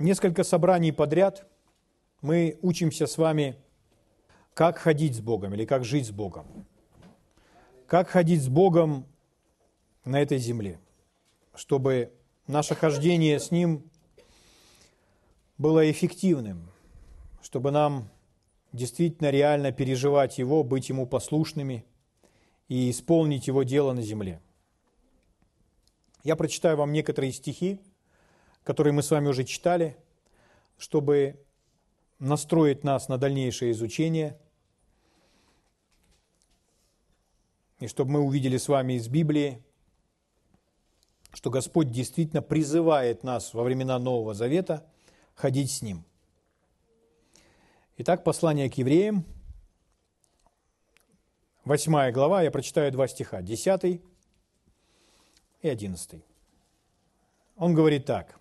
несколько 0.00 0.42
собраний 0.42 0.92
подряд 0.92 1.46
мы 2.22 2.58
учимся 2.62 3.06
с 3.06 3.16
вами, 3.18 3.56
как 4.54 4.78
ходить 4.78 5.16
с 5.16 5.20
Богом 5.20 5.54
или 5.54 5.64
как 5.64 5.84
жить 5.84 6.06
с 6.06 6.10
Богом. 6.10 6.46
Как 7.86 8.08
ходить 8.08 8.42
с 8.42 8.48
Богом 8.48 9.06
на 10.04 10.20
этой 10.20 10.38
земле, 10.38 10.80
чтобы 11.54 12.12
наше 12.46 12.74
хождение 12.74 13.38
с 13.38 13.50
Ним 13.50 13.84
было 15.58 15.90
эффективным, 15.90 16.70
чтобы 17.42 17.70
нам 17.70 18.08
действительно 18.72 19.30
реально 19.30 19.72
переживать 19.72 20.38
Его, 20.38 20.62
быть 20.62 20.88
Ему 20.88 21.06
послушными 21.06 21.84
и 22.68 22.90
исполнить 22.90 23.48
Его 23.48 23.64
дело 23.64 23.92
на 23.92 24.02
земле. 24.02 24.40
Я 26.22 26.36
прочитаю 26.36 26.76
вам 26.76 26.92
некоторые 26.92 27.32
стихи, 27.32 27.80
которые 28.64 28.92
мы 28.92 29.02
с 29.02 29.10
вами 29.10 29.28
уже 29.28 29.44
читали, 29.44 29.96
чтобы 30.78 31.44
настроить 32.18 32.84
нас 32.84 33.08
на 33.08 33.18
дальнейшее 33.18 33.72
изучение, 33.72 34.38
и 37.78 37.86
чтобы 37.86 38.12
мы 38.12 38.20
увидели 38.20 38.58
с 38.58 38.68
вами 38.68 38.94
из 38.94 39.08
Библии, 39.08 39.64
что 41.32 41.50
Господь 41.50 41.90
действительно 41.90 42.42
призывает 42.42 43.22
нас 43.22 43.54
во 43.54 43.62
времена 43.62 43.98
Нового 43.98 44.34
Завета 44.34 44.86
ходить 45.34 45.70
с 45.70 45.80
Ним. 45.80 46.04
Итак, 47.96 48.24
послание 48.24 48.70
к 48.70 48.74
евреям, 48.74 49.24
8 51.64 52.10
глава, 52.12 52.42
я 52.42 52.50
прочитаю 52.50 52.90
два 52.90 53.06
стиха, 53.06 53.42
10 53.42 54.02
и 55.62 55.68
11. 55.68 56.22
Он 57.56 57.74
говорит 57.74 58.06
так. 58.06 58.39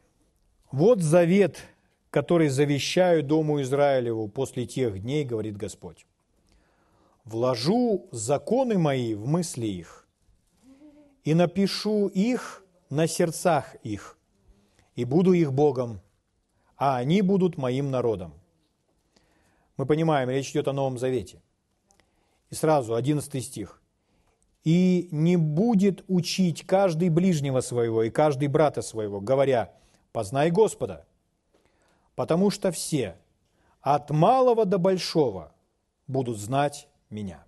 «Вот 0.72 1.02
завет, 1.02 1.58
который 2.10 2.50
завещаю 2.50 3.24
Дому 3.24 3.62
Израилеву 3.62 4.28
после 4.28 4.66
тех 4.66 5.02
дней, 5.02 5.24
говорит 5.24 5.58
Господь. 5.58 6.06
Вложу 7.26 8.08
законы 8.12 8.78
мои 8.78 9.14
в 9.14 9.28
мысли 9.28 9.68
их, 9.68 10.08
и 11.24 11.34
напишу 11.34 12.08
их 12.08 12.64
на 12.90 13.08
сердцах 13.08 13.76
их, 13.84 14.18
и 14.96 15.06
буду 15.06 15.34
их 15.34 15.54
Богом, 15.54 16.02
а 16.76 16.98
они 16.98 17.22
будут 17.22 17.58
моим 17.58 17.92
народом. 17.92 18.34
Мы 19.78 19.86
понимаем, 19.86 20.30
речь 20.30 20.52
идет 20.52 20.68
о 20.68 20.74
Новом 20.74 20.98
Завете. 20.98 21.42
И 22.50 22.56
сразу, 22.56 22.96
11 22.96 23.44
стих. 23.44 23.82
«И 24.66 25.08
не 25.12 25.38
будет 25.38 26.04
учить 26.08 26.66
каждый 26.66 27.10
ближнего 27.10 27.62
своего 27.62 28.04
и 28.04 28.10
каждый 28.10 28.50
брата 28.50 28.82
своего, 28.82 29.22
говоря, 29.22 29.74
познай 30.12 30.52
Господа, 30.52 31.06
потому 32.16 32.50
что 32.50 32.72
все, 32.72 33.18
от 33.82 34.10
малого 34.10 34.66
до 34.66 34.78
большого, 34.78 35.52
будут 36.08 36.38
знать 36.38 36.88
меня». 37.10 37.44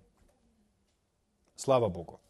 Слава 1.56 1.88
Богу. 1.88 2.20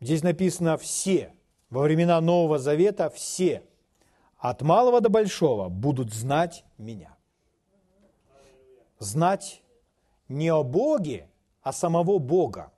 Здесь 0.00 0.22
написано 0.22 0.76
«все». 0.76 1.34
Во 1.70 1.80
времена 1.80 2.20
Нового 2.20 2.58
Завета 2.58 3.08
все, 3.08 3.62
от 4.36 4.60
малого 4.60 5.00
до 5.00 5.08
большого, 5.08 5.70
будут 5.70 6.12
знать 6.12 6.66
меня 6.76 7.16
знать 9.02 9.62
не 10.28 10.48
о 10.48 10.62
Боге, 10.62 11.28
а 11.62 11.72
самого 11.72 12.18
Бога. 12.18 12.72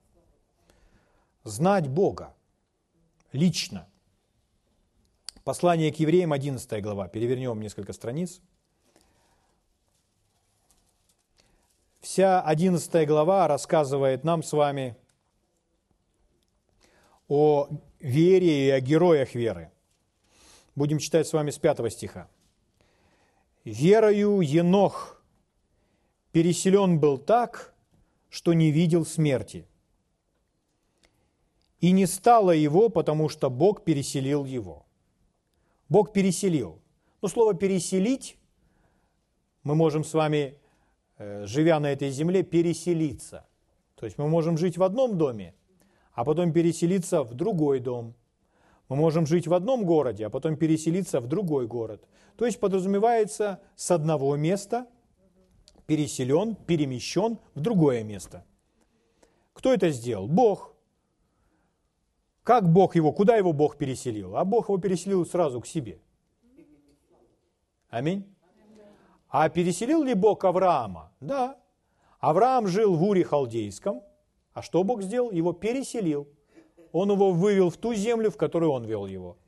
Знать 1.44 1.88
Бога 1.88 2.34
лично. 3.32 3.86
Послание 5.44 5.92
к 5.92 5.96
евреям, 5.96 6.32
11 6.32 6.82
глава. 6.82 7.06
Перевернем 7.06 7.60
несколько 7.60 7.92
страниц. 7.92 8.40
Вся 12.00 12.40
11 12.40 13.06
глава 13.06 13.46
рассказывает 13.46 14.24
нам 14.24 14.42
с 14.42 14.52
вами 14.52 14.96
о 17.28 17.68
вере 18.00 18.68
и 18.68 18.70
о 18.70 18.80
героях 18.80 19.34
веры. 19.34 19.70
Будем 20.74 20.98
читать 20.98 21.28
с 21.28 21.34
вами 21.34 21.50
с 21.50 21.58
5 21.58 21.92
стиха. 21.92 22.26
«Верою 23.64 24.40
Енох, 24.40 25.22
переселен 26.32 26.98
был 26.98 27.18
так, 27.18 27.74
что 28.30 28.54
не 28.54 28.70
видел 28.70 29.04
смерти. 29.04 29.66
И 31.80 31.90
не 31.90 32.06
стало 32.06 32.52
его, 32.52 32.88
потому 32.88 33.28
что 33.28 33.50
Бог 33.50 33.84
переселил 33.84 34.46
его. 34.46 34.83
Бог 35.94 36.12
переселил. 36.12 36.80
Но 37.22 37.28
слово 37.28 37.54
«переселить» 37.54 38.36
мы 39.62 39.76
можем 39.76 40.02
с 40.02 40.12
вами, 40.12 40.58
э, 41.18 41.46
живя 41.46 41.78
на 41.78 41.92
этой 41.92 42.10
земле, 42.10 42.42
переселиться. 42.42 43.46
То 43.94 44.04
есть 44.04 44.18
мы 44.18 44.26
можем 44.26 44.58
жить 44.58 44.76
в 44.76 44.82
одном 44.82 45.16
доме, 45.16 45.54
а 46.12 46.24
потом 46.24 46.52
переселиться 46.52 47.22
в 47.22 47.34
другой 47.34 47.78
дом. 47.78 48.16
Мы 48.88 48.96
можем 48.96 49.24
жить 49.24 49.46
в 49.46 49.54
одном 49.54 49.84
городе, 49.84 50.26
а 50.26 50.30
потом 50.30 50.56
переселиться 50.56 51.20
в 51.20 51.28
другой 51.28 51.68
город. 51.68 52.02
То 52.36 52.44
есть 52.44 52.58
подразумевается 52.58 53.60
с 53.76 53.92
одного 53.92 54.34
места 54.34 54.88
переселен, 55.86 56.56
перемещен 56.56 57.38
в 57.54 57.60
другое 57.60 58.02
место. 58.02 58.44
Кто 59.52 59.72
это 59.72 59.90
сделал? 59.90 60.26
Бог. 60.26 60.73
Как 62.44 62.68
Бог 62.68 62.94
его, 62.94 63.10
куда 63.10 63.36
его 63.36 63.52
Бог 63.54 63.78
переселил? 63.78 64.36
А 64.36 64.44
Бог 64.44 64.68
его 64.68 64.78
переселил 64.78 65.24
сразу 65.24 65.62
к 65.62 65.66
себе. 65.66 65.98
Аминь. 67.88 68.24
А 69.30 69.48
переселил 69.48 70.04
ли 70.04 70.14
Бог 70.14 70.44
Авраама? 70.44 71.10
Да. 71.20 71.56
Авраам 72.20 72.66
жил 72.66 72.94
в 72.94 73.02
Уре 73.02 73.24
Халдейском. 73.24 74.02
А 74.52 74.62
что 74.62 74.84
Бог 74.84 75.02
сделал? 75.02 75.30
Его 75.32 75.52
переселил. 75.52 76.28
Он 76.92 77.10
его 77.10 77.32
вывел 77.32 77.70
в 77.70 77.78
ту 77.78 77.94
землю, 77.94 78.30
в 78.30 78.36
которую 78.36 78.72
он 78.72 78.84
вел 78.84 79.06
его. 79.06 79.38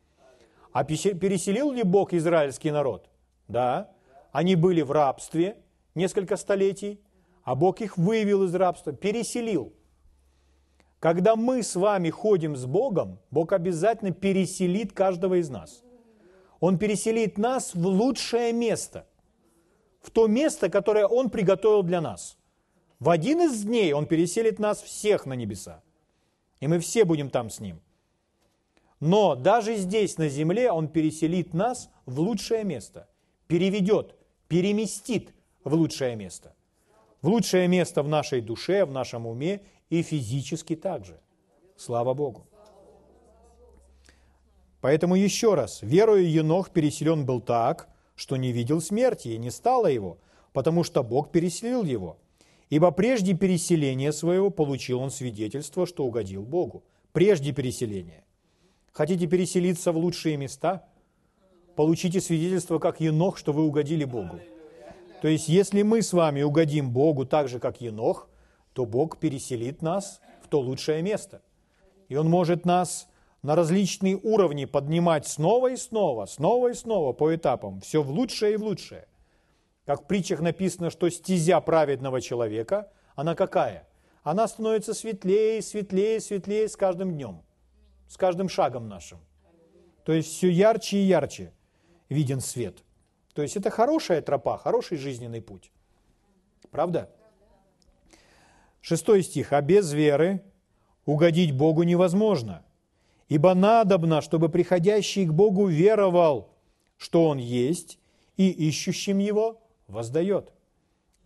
А 0.73 0.83
переселил 0.85 1.73
ли 1.73 1.83
Бог 1.83 2.15
израильский 2.15 2.71
народ? 2.71 3.11
Да. 3.47 3.91
Они 4.33 4.57
были 4.57 4.83
в 4.83 4.91
рабстве, 4.91 5.57
несколько 5.95 6.37
столетий, 6.37 7.01
а 7.45 7.55
Бог 7.55 7.81
их 7.81 7.99
вывел 7.99 8.45
из 8.45 8.55
рабства, 8.55 8.93
переселил. 8.93 9.73
Когда 11.07 11.37
мы 11.37 11.63
с 11.63 11.77
вами 11.77 12.11
ходим 12.11 12.57
с 12.57 12.67
Богом, 12.67 13.21
Бог 13.31 13.53
обязательно 13.53 14.11
переселит 14.11 14.93
каждого 14.93 15.39
из 15.39 15.49
нас. 15.49 15.85
Он 16.59 16.79
переселит 16.79 17.39
нас 17.39 17.77
в 17.77 17.87
лучшее 17.87 18.53
место, 18.53 19.07
в 20.01 20.11
то 20.11 20.27
место, 20.27 20.69
которое 20.69 21.07
Он 21.07 21.31
приготовил 21.31 21.85
для 21.85 22.01
нас. 22.01 22.37
В 22.99 23.09
один 23.09 23.41
из 23.43 23.63
дней 23.63 23.93
Он 23.93 24.07
переселит 24.07 24.59
нас 24.59 24.83
всех 24.83 25.27
на 25.27 25.35
небеса, 25.35 25.81
и 26.59 26.67
мы 26.67 26.81
все 26.81 27.05
будем 27.05 27.31
там 27.31 27.51
с 27.51 27.61
Ним. 27.61 27.81
Но 28.99 29.37
даже 29.37 29.77
здесь, 29.77 30.19
на 30.19 30.29
земле, 30.29 30.73
Он 30.73 30.89
переселит 30.89 31.55
нас 31.55 31.89
в 32.05 32.19
лучшее 32.19 32.65
место, 32.65 33.09
переведет, 33.47 34.17
переместит, 34.49 35.33
в 35.63 35.73
лучшее 35.73 36.17
место. 36.17 36.57
В 37.23 37.29
лучшее 37.29 37.69
место 37.69 38.03
в 38.03 38.09
нашей 38.09 38.41
душе, 38.41 38.85
в 38.85 38.91
нашем 38.91 39.27
уме 39.29 39.63
и 39.91 40.03
физически 40.03 40.77
также. 40.77 41.21
Слава 41.77 42.15
Богу. 42.15 42.47
Поэтому 44.81 45.17
еще 45.17 45.55
раз, 45.55 45.83
верою 45.83 46.31
Енох 46.31 46.71
переселен 46.71 47.27
был 47.27 47.41
так, 47.41 47.89
что 48.15 48.37
не 48.37 48.53
видел 48.53 48.81
смерти 48.81 49.29
и 49.29 49.39
не 49.39 49.51
стало 49.51 49.89
его, 49.89 50.19
потому 50.53 50.85
что 50.85 51.03
Бог 51.03 51.31
переселил 51.31 51.85
его. 51.85 52.19
Ибо 52.71 52.91
прежде 52.91 53.35
переселения 53.35 54.13
своего 54.13 54.51
получил 54.51 55.01
он 55.01 55.11
свидетельство, 55.11 55.87
что 55.87 56.05
угодил 56.05 56.43
Богу. 56.43 56.83
Прежде 57.13 57.53
переселения. 57.53 58.25
Хотите 58.93 59.27
переселиться 59.27 59.93
в 59.93 59.97
лучшие 59.97 60.37
места? 60.37 60.89
Получите 61.77 62.21
свидетельство, 62.21 62.79
как 62.79 63.01
Енох, 63.01 63.37
что 63.37 63.53
вы 63.53 63.65
угодили 63.65 64.05
Богу. 64.05 64.41
То 65.21 65.29
есть, 65.29 65.49
если 65.49 65.83
мы 65.83 66.03
с 66.03 66.13
вами 66.13 66.43
угодим 66.43 66.91
Богу 66.91 67.27
так 67.27 67.49
же, 67.49 67.59
как 67.59 67.81
Енох, 67.81 68.29
то 68.77 68.85
Бог 68.85 69.19
переселит 69.19 69.81
нас 69.81 70.21
в 70.43 70.49
то 70.49 70.61
лучшее 70.61 71.01
место. 71.01 71.41
И 72.09 72.17
Он 72.17 72.29
может 72.29 72.67
нас 72.67 73.09
на 73.41 73.57
различные 73.57 74.19
уровни 74.23 74.67
поднимать 74.67 75.27
снова 75.27 75.73
и 75.73 75.77
снова, 75.77 76.27
снова 76.27 76.69
и 76.69 76.75
снова 76.75 77.15
по 77.15 77.35
этапам, 77.35 77.81
все 77.81 78.03
в 78.03 78.11
лучшее 78.11 78.53
и 78.53 78.57
в 78.59 78.63
лучшее. 78.63 79.09
Как 79.87 80.03
в 80.03 80.07
притчах 80.07 80.41
написано, 80.41 80.91
что 80.91 81.09
стезя 81.09 81.59
праведного 81.63 82.21
человека, 82.21 82.93
она 83.15 83.35
какая? 83.35 83.89
Она 84.23 84.47
становится 84.47 84.93
светлее, 84.93 85.63
светлее, 85.63 86.21
светлее 86.21 86.69
с 86.69 86.77
каждым 86.77 87.15
днем, 87.15 87.41
с 88.09 88.19
каждым 88.19 88.51
шагом 88.51 88.89
нашим. 88.89 89.21
То 90.05 90.13
есть 90.13 90.31
все 90.31 90.51
ярче 90.51 90.99
и 90.99 91.07
ярче 91.07 91.55
виден 92.11 92.41
свет. 92.41 92.85
То 93.33 93.41
есть 93.41 93.57
это 93.57 93.71
хорошая 93.71 94.21
тропа, 94.21 94.59
хороший 94.59 94.99
жизненный 94.99 95.41
путь. 95.41 95.73
Правда? 96.71 97.11
Шестой 98.89 99.25
стих. 99.25 99.53
«А 99.53 99.61
без 99.63 99.93
веры 99.93 100.45
угодить 101.07 101.51
Богу 101.51 101.83
невозможно, 101.83 102.65
ибо 103.27 103.53
надобно, 103.53 104.21
чтобы 104.21 104.49
приходящий 104.49 105.27
к 105.27 105.33
Богу 105.33 105.67
веровал, 105.67 106.51
что 106.97 107.25
Он 107.25 107.39
есть, 107.39 107.99
и 108.37 108.49
ищущим 108.49 109.19
Его 109.19 109.61
воздает. 109.89 110.53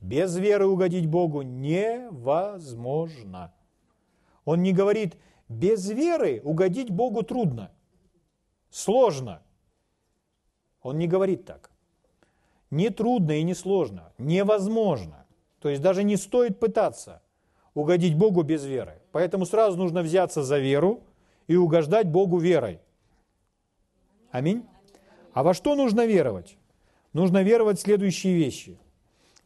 Без 0.01 0.39
веры 0.39 0.69
угодить 0.69 1.05
Богу 1.05 1.43
невозможно. 1.43 2.73
Он 4.47 4.63
не 4.63 4.73
говорит, 4.73 5.19
без 5.51 5.87
веры 5.91 6.41
угодить 6.43 6.89
Богу 6.89 7.23
трудно, 7.23 7.71
сложно. 8.71 9.43
Он 10.81 10.97
не 10.97 11.07
говорит 11.07 11.45
так. 11.45 11.71
Не 12.71 12.89
трудно 12.89 13.33
и 13.33 13.43
не 13.43 13.53
сложно, 13.53 14.15
невозможно. 14.17 15.27
То 15.61 15.69
есть 15.69 15.83
даже 15.83 16.05
не 16.05 16.17
стоит 16.17 16.59
пытаться 16.59 17.21
угодить 17.75 18.17
Богу 18.17 18.43
без 18.43 18.65
веры. 18.65 19.01
Поэтому 19.13 19.47
сразу 19.47 19.77
нужно 19.77 20.03
взяться 20.03 20.43
за 20.43 20.59
веру 20.59 21.03
и 21.47 21.57
угождать 21.57 22.09
Богу 22.09 22.39
верой. 22.39 22.81
Аминь. 24.31 24.65
А 25.33 25.43
во 25.43 25.55
что 25.55 25.75
нужно 25.75 26.07
веровать? 26.07 26.57
Нужно 27.13 27.43
веровать 27.43 27.79
в 27.79 27.83
следующие 27.83 28.35
вещи. 28.35 28.79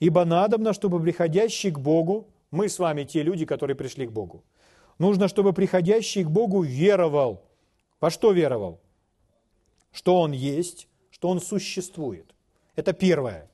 Ибо 0.00 0.24
надобно, 0.24 0.72
чтобы 0.72 1.00
приходящий 1.00 1.70
к 1.70 1.78
Богу, 1.78 2.26
мы 2.50 2.68
с 2.68 2.78
вами 2.78 3.04
те 3.04 3.22
люди, 3.22 3.46
которые 3.46 3.76
пришли 3.76 4.06
к 4.06 4.12
Богу, 4.12 4.44
нужно, 4.98 5.28
чтобы 5.28 5.52
приходящий 5.52 6.24
к 6.24 6.30
Богу 6.30 6.62
веровал. 6.62 7.42
Во 8.00 8.10
что 8.10 8.32
веровал? 8.32 8.80
Что 9.92 10.20
Он 10.20 10.32
есть, 10.32 10.88
что 11.10 11.28
Он 11.28 11.40
существует. 11.40 12.34
Это 12.76 12.92
первое. 12.92 13.50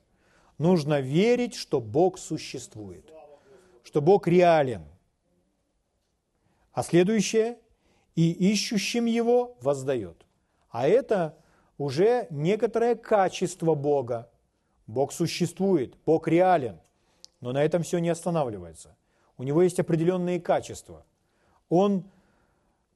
Нужно 0.57 0.99
верить, 0.99 1.55
что 1.55 1.79
Бог 1.79 2.19
существует, 2.19 3.11
что 3.83 4.01
Бог 4.01 4.27
реален. 4.27 4.83
А 6.73 6.83
следующее– 6.83 7.57
и 8.15 8.31
ищущим 8.51 9.05
Его 9.05 9.57
воздает. 9.61 10.25
А 10.69 10.87
это 10.87 11.37
уже 11.77 12.27
некоторое 12.29 12.95
качество 12.95 13.75
Бога. 13.75 14.29
Бог 14.87 15.11
существует, 15.11 15.95
Бог 16.05 16.27
реален. 16.27 16.79
Но 17.39 17.51
на 17.51 17.63
этом 17.63 17.83
все 17.83 17.99
не 17.99 18.09
останавливается. 18.09 18.95
У 19.37 19.43
него 19.43 19.63
есть 19.63 19.79
определенные 19.79 20.39
качества. 20.39 21.05
Он 21.69 22.03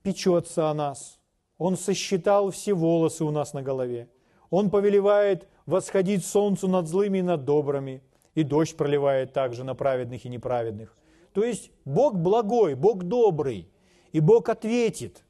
печется 0.03 0.69
о 0.69 0.73
нас. 0.73 1.19
Он 1.57 1.77
сосчитал 1.77 2.51
все 2.51 2.73
волосы 2.73 3.23
у 3.23 3.31
нас 3.31 3.53
на 3.53 3.63
голове. 3.63 4.09
Он 4.49 4.69
повелевает 4.69 5.47
восходить 5.65 6.25
солнцу 6.25 6.67
над 6.67 6.88
злыми 6.88 7.19
и 7.19 7.23
над 7.23 7.45
добрыми. 7.45 8.03
И 8.35 8.43
дождь 8.43 8.77
проливает 8.77 9.33
также 9.33 9.63
на 9.63 9.75
праведных 9.75 10.25
и 10.25 10.29
неправедных. 10.29 10.95
То 11.33 11.43
есть 11.43 11.71
Бог 11.83 12.15
благой, 12.17 12.75
Бог 12.75 13.03
добрый. 13.03 13.69
И 14.11 14.19
Бог 14.19 14.49
ответит. 14.49 15.23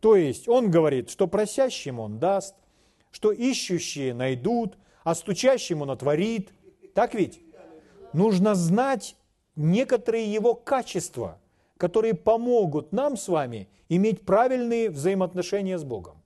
То 0.00 0.16
есть 0.16 0.48
Он 0.48 0.70
говорит, 0.70 1.10
что 1.10 1.26
просящим 1.26 2.00
Он 2.00 2.18
даст, 2.18 2.54
что 3.16 3.32
ищущие 3.32 4.12
найдут, 4.12 4.76
а 5.02 5.14
стучащим 5.14 5.80
он 5.80 5.90
отворит. 5.90 6.50
Так 6.94 7.14
ведь? 7.14 7.40
Нужно 8.12 8.54
знать 8.54 9.16
некоторые 9.54 10.30
его 10.30 10.54
качества, 10.54 11.38
которые 11.78 12.12
помогут 12.12 12.92
нам 12.92 13.16
с 13.16 13.28
вами 13.28 13.68
иметь 13.88 14.26
правильные 14.26 14.90
взаимоотношения 14.90 15.78
с 15.78 15.84
Богом. 15.84 16.22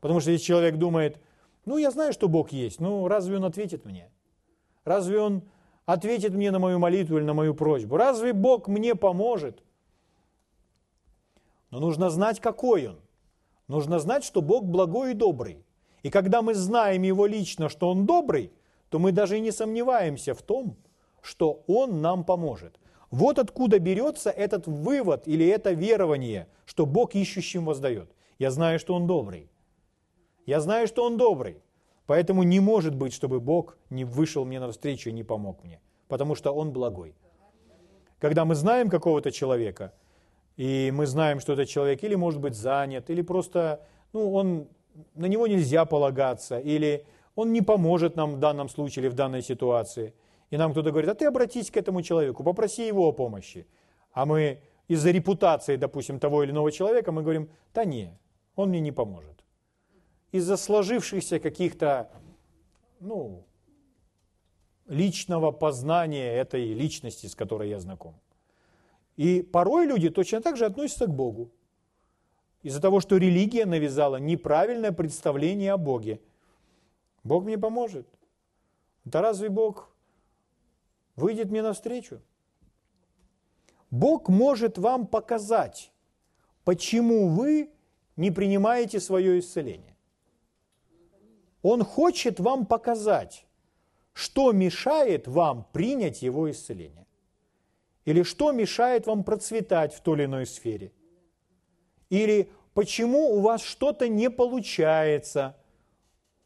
Потому 0.00 0.20
что 0.20 0.30
если 0.30 0.44
человек 0.44 0.76
думает, 0.76 1.18
ну 1.64 1.78
я 1.78 1.90
знаю, 1.90 2.12
что 2.12 2.28
Бог 2.28 2.52
есть, 2.52 2.78
ну 2.78 3.08
разве 3.08 3.36
Он 3.36 3.44
ответит 3.44 3.84
мне? 3.84 4.08
Разве 4.84 5.18
Он 5.18 5.42
ответит 5.92 6.34
мне 6.34 6.50
на 6.50 6.58
мою 6.58 6.78
молитву 6.78 7.16
или 7.18 7.24
на 7.24 7.34
мою 7.34 7.54
просьбу? 7.54 7.96
Разве 7.96 8.32
Бог 8.32 8.68
мне 8.68 8.94
поможет? 8.94 9.62
Но 11.70 11.80
нужно 11.80 12.10
знать, 12.10 12.40
какой 12.40 12.88
Он. 12.88 12.96
Нужно 13.68 13.98
знать, 13.98 14.24
что 14.24 14.42
Бог 14.42 14.64
благой 14.64 15.12
и 15.12 15.14
добрый. 15.14 15.64
И 16.02 16.10
когда 16.10 16.42
мы 16.42 16.54
знаем 16.54 17.02
Его 17.02 17.26
лично, 17.26 17.68
что 17.68 17.90
Он 17.90 18.06
добрый, 18.06 18.52
то 18.88 18.98
мы 18.98 19.12
даже 19.12 19.36
и 19.36 19.40
не 19.40 19.52
сомневаемся 19.52 20.34
в 20.34 20.42
том, 20.42 20.76
что 21.22 21.62
Он 21.66 22.00
нам 22.00 22.24
поможет. 22.24 22.78
Вот 23.10 23.38
откуда 23.38 23.78
берется 23.78 24.30
этот 24.30 24.66
вывод 24.66 25.26
или 25.26 25.46
это 25.46 25.72
верование, 25.72 26.46
что 26.64 26.86
Бог 26.86 27.14
ищущим 27.14 27.64
воздает. 27.64 28.10
Я 28.38 28.50
знаю, 28.50 28.78
что 28.78 28.94
Он 28.94 29.06
добрый. 29.06 29.50
Я 30.46 30.60
знаю, 30.60 30.86
что 30.86 31.04
Он 31.04 31.16
добрый. 31.16 31.62
Поэтому 32.10 32.42
не 32.42 32.58
может 32.58 32.96
быть, 32.96 33.12
чтобы 33.12 33.38
Бог 33.38 33.78
не 33.88 34.04
вышел 34.04 34.44
мне 34.44 34.58
навстречу 34.58 35.10
и 35.10 35.12
не 35.12 35.22
помог 35.22 35.62
мне, 35.62 35.80
потому 36.08 36.34
что 36.34 36.50
Он 36.50 36.72
благой. 36.72 37.14
Когда 38.18 38.44
мы 38.44 38.56
знаем 38.56 38.90
какого-то 38.90 39.30
человека, 39.30 39.92
и 40.56 40.90
мы 40.92 41.06
знаем, 41.06 41.38
что 41.38 41.52
этот 41.52 41.68
человек 41.68 42.02
или 42.02 42.16
может 42.16 42.40
быть 42.40 42.56
занят, 42.56 43.10
или 43.10 43.22
просто 43.22 43.86
ну, 44.12 44.34
он 44.34 44.66
на 45.14 45.26
него 45.26 45.46
нельзя 45.46 45.84
полагаться, 45.84 46.58
или 46.58 47.06
он 47.36 47.52
не 47.52 47.62
поможет 47.62 48.16
нам 48.16 48.32
в 48.32 48.38
данном 48.40 48.68
случае 48.68 49.04
или 49.04 49.08
в 49.08 49.14
данной 49.14 49.42
ситуации. 49.42 50.12
И 50.50 50.56
нам 50.56 50.72
кто-то 50.72 50.90
говорит, 50.90 51.10
а 51.10 51.14
ты 51.14 51.26
обратись 51.26 51.70
к 51.70 51.76
этому 51.76 52.02
человеку, 52.02 52.42
попроси 52.42 52.88
его 52.88 53.06
о 53.06 53.12
помощи. 53.12 53.68
А 54.12 54.26
мы 54.26 54.58
из-за 54.88 55.12
репутации, 55.12 55.76
допустим, 55.76 56.18
того 56.18 56.42
или 56.42 56.50
иного 56.50 56.72
человека, 56.72 57.12
мы 57.12 57.22
говорим, 57.22 57.50
да 57.72 57.84
не, 57.84 58.18
он 58.56 58.70
мне 58.70 58.80
не 58.80 58.90
поможет. 58.90 59.39
Из-за 60.32 60.56
сложившихся 60.56 61.40
каких-то, 61.40 62.10
ну, 63.00 63.44
личного 64.86 65.52
познания 65.52 66.32
этой 66.32 66.72
личности, 66.72 67.26
с 67.26 67.34
которой 67.34 67.68
я 67.68 67.78
знаком. 67.78 68.14
И 69.16 69.42
порой 69.42 69.86
люди 69.86 70.10
точно 70.10 70.40
так 70.40 70.56
же 70.56 70.66
относятся 70.66 71.06
к 71.06 71.14
Богу. 71.14 71.50
Из-за 72.62 72.80
того, 72.80 73.00
что 73.00 73.16
религия 73.16 73.66
навязала 73.66 74.16
неправильное 74.16 74.92
представление 74.92 75.72
о 75.72 75.78
Боге. 75.78 76.20
Бог 77.24 77.44
мне 77.44 77.58
поможет. 77.58 78.06
Да 79.04 79.22
разве 79.22 79.48
Бог 79.48 79.90
выйдет 81.16 81.50
мне 81.50 81.62
навстречу? 81.62 82.20
Бог 83.90 84.28
может 84.28 84.78
вам 84.78 85.06
показать, 85.06 85.92
почему 86.64 87.28
вы 87.28 87.70
не 88.16 88.30
принимаете 88.30 89.00
свое 89.00 89.38
исцеление. 89.38 89.89
Он 91.62 91.84
хочет 91.84 92.40
вам 92.40 92.66
показать, 92.66 93.46
что 94.12 94.52
мешает 94.52 95.28
вам 95.28 95.66
принять 95.72 96.22
его 96.22 96.50
исцеление. 96.50 97.06
Или 98.04 98.22
что 98.22 98.52
мешает 98.52 99.06
вам 99.06 99.24
процветать 99.24 99.94
в 99.94 100.00
той 100.00 100.18
или 100.18 100.24
иной 100.24 100.46
сфере– 100.46 100.92
или 102.10 102.50
почему 102.74 103.36
у 103.36 103.40
вас 103.40 103.62
что-то 103.62 104.08
не 104.08 104.28
получается. 104.28 105.56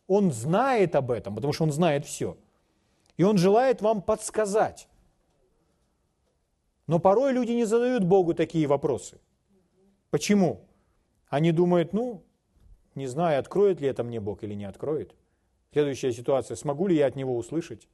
Он 0.06 0.30
знает 0.30 0.94
об 0.94 1.10
этом, 1.10 1.34
потому 1.34 1.52
что 1.52 1.64
он 1.64 1.72
знает 1.72 2.04
все. 2.04 2.36
И 3.16 3.22
он 3.22 3.38
желает 3.38 3.80
вам 3.80 4.02
подсказать. 4.02 4.86
Но 6.86 6.98
порой 6.98 7.32
люди 7.32 7.52
не 7.52 7.64
задают 7.64 8.04
Богу 8.04 8.34
такие 8.34 8.66
вопросы. 8.66 9.18
Почему? 10.10 10.60
Они 11.28 11.50
думают, 11.50 11.94
ну, 11.94 12.22
не 12.94 13.06
знаю, 13.06 13.40
откроет 13.40 13.80
ли 13.80 13.88
это 13.88 14.04
мне 14.04 14.20
Бог 14.20 14.42
или 14.42 14.54
не 14.54 14.64
откроет. 14.64 15.14
Следующая 15.72 16.12
ситуация, 16.12 16.56
смогу 16.56 16.86
ли 16.86 16.96
я 16.96 17.06
от 17.06 17.16
Него 17.16 17.36
услышать? 17.36 17.88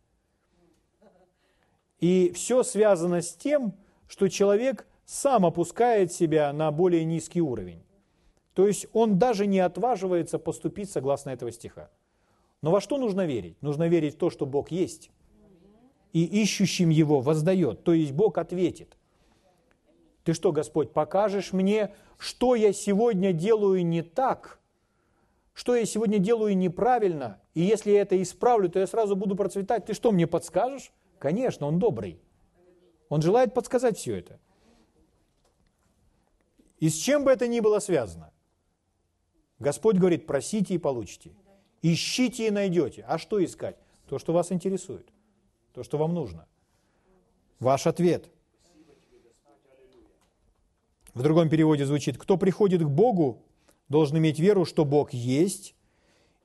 И 1.99 2.33
все 2.35 2.63
связано 2.63 3.23
с 3.23 3.35
тем, 3.35 3.75
что 4.09 4.29
человек 4.29 4.87
сам 5.05 5.45
опускает 5.45 6.13
себя 6.13 6.53
на 6.53 6.71
более 6.71 7.05
низкий 7.05 7.41
уровень. 7.41 7.83
То 8.55 8.67
есть 8.67 8.87
он 8.93 9.19
даже 9.19 9.47
не 9.47 9.61
отваживается 9.61 10.39
поступить 10.39 10.91
согласно 10.91 11.31
этого 11.31 11.51
стиха. 11.53 11.91
Но 12.63 12.71
во 12.71 12.81
что 12.81 12.99
нужно 12.99 13.27
верить? 13.27 13.61
Нужно 13.63 13.89
верить 13.89 14.15
в 14.15 14.19
то, 14.19 14.31
что 14.31 14.47
Бог 14.47 14.71
есть. 14.71 15.11
И 16.13 16.25
ищущим 16.25 16.91
Его 16.91 17.21
воздает. 17.21 17.85
То 17.85 17.93
есть 17.93 18.13
Бог 18.13 18.39
ответит. 18.39 18.97
Ты 20.25 20.35
что, 20.35 20.53
Господь, 20.53 20.93
покажешь 20.93 21.53
мне, 21.53 21.95
что 22.19 22.55
я 22.55 22.73
сегодня 22.73 23.33
делаю 23.33 23.85
не 23.87 24.03
так, 24.03 24.60
что 25.61 25.77
я 25.77 25.85
сегодня 25.85 26.19
делаю 26.19 26.57
неправильно, 26.57 27.39
и 27.53 27.61
если 27.61 27.91
я 27.91 28.01
это 28.01 28.21
исправлю, 28.23 28.71
то 28.71 28.79
я 28.79 28.87
сразу 28.87 29.15
буду 29.15 29.37
процветать. 29.37 29.85
Ты 29.85 29.93
что, 29.93 30.11
мне 30.11 30.27
подскажешь? 30.27 30.91
Конечно, 31.19 31.67
Он 31.67 31.79
добрый. 31.79 32.19
Он 33.11 33.21
желает 33.21 33.53
подсказать 33.53 33.99
все 33.99 34.17
это. 34.17 34.41
И 36.79 36.89
с 36.89 36.95
чем 36.95 37.25
бы 37.25 37.31
это 37.31 37.47
ни 37.47 37.61
было 37.61 37.79
связано. 37.79 38.33
Господь 39.59 39.97
говорит, 39.97 40.27
просите 40.27 40.73
и 40.73 40.79
получите. 40.79 41.33
Ищите 41.83 42.47
и 42.47 42.51
найдете. 42.51 43.05
А 43.07 43.19
что 43.19 43.45
искать? 43.45 43.77
То, 44.09 44.19
что 44.19 44.33
вас 44.33 44.53
интересует. 44.53 45.13
То, 45.75 45.83
что 45.83 45.99
вам 45.99 46.15
нужно. 46.15 46.47
Ваш 47.59 47.87
ответ. 47.87 48.31
В 51.13 51.23
другом 51.23 51.51
переводе 51.51 51.85
звучит, 51.85 52.17
кто 52.17 52.39
приходит 52.39 52.81
к 52.83 52.89
Богу, 52.89 53.43
должен 53.91 54.17
иметь 54.17 54.39
веру, 54.39 54.65
что 54.65 54.87
Бог 54.87 55.13
есть, 55.13 55.75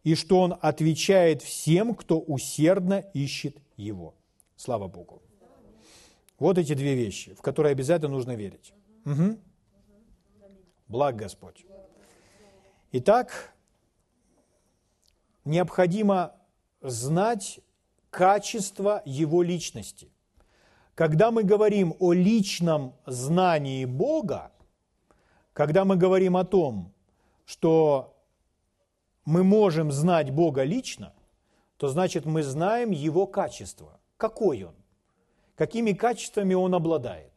и 0.04 0.16
что 0.16 0.42
Он 0.42 0.58
отвечает 0.62 1.42
всем, 1.42 1.96
кто 1.96 2.20
усердно 2.20 3.06
ищет 3.14 3.56
Его. 3.78 4.14
Слава 4.58 4.88
Богу. 4.88 5.22
Вот 6.38 6.58
эти 6.58 6.74
две 6.74 6.96
вещи, 6.96 7.34
в 7.34 7.42
которые 7.42 7.72
обязательно 7.72 8.10
нужно 8.12 8.36
верить. 8.36 8.74
Угу. 9.06 9.38
Благ 10.90 11.16
Господь. 11.16 11.66
Итак, 12.92 13.54
необходимо 15.46 16.36
знать 16.82 17.60
качество 18.10 19.02
Его 19.06 19.44
личности. 19.44 20.10
Когда 20.96 21.30
мы 21.30 21.44
говорим 21.44 21.96
о 22.00 22.14
личном 22.14 22.96
знании 23.06 23.86
Бога, 23.86 24.52
когда 25.54 25.86
мы 25.86 25.96
говорим 25.96 26.38
о 26.38 26.46
том, 26.46 26.95
что 27.46 28.16
мы 29.24 29.44
можем 29.44 29.92
знать 29.92 30.32
Бога 30.32 30.64
лично, 30.64 31.14
то 31.78 31.88
значит 31.88 32.26
мы 32.26 32.44
знаем 32.44 32.92
Его 32.92 33.28
качество. 33.28 34.00
Какой 34.18 34.64
Он? 34.64 34.76
Какими 35.56 35.94
качествами 35.94 36.54
Он 36.54 36.74
обладает? 36.76 37.32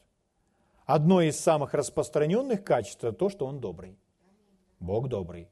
Одно 0.85 1.21
из 1.21 1.39
самых 1.39 1.75
распространенных 1.75 2.65
качеств– 2.65 3.05
то, 3.19 3.29
что 3.29 3.47
Он 3.47 3.61
добрый. 3.61 3.99
Бог 4.81 5.09
добрый. 5.09 5.49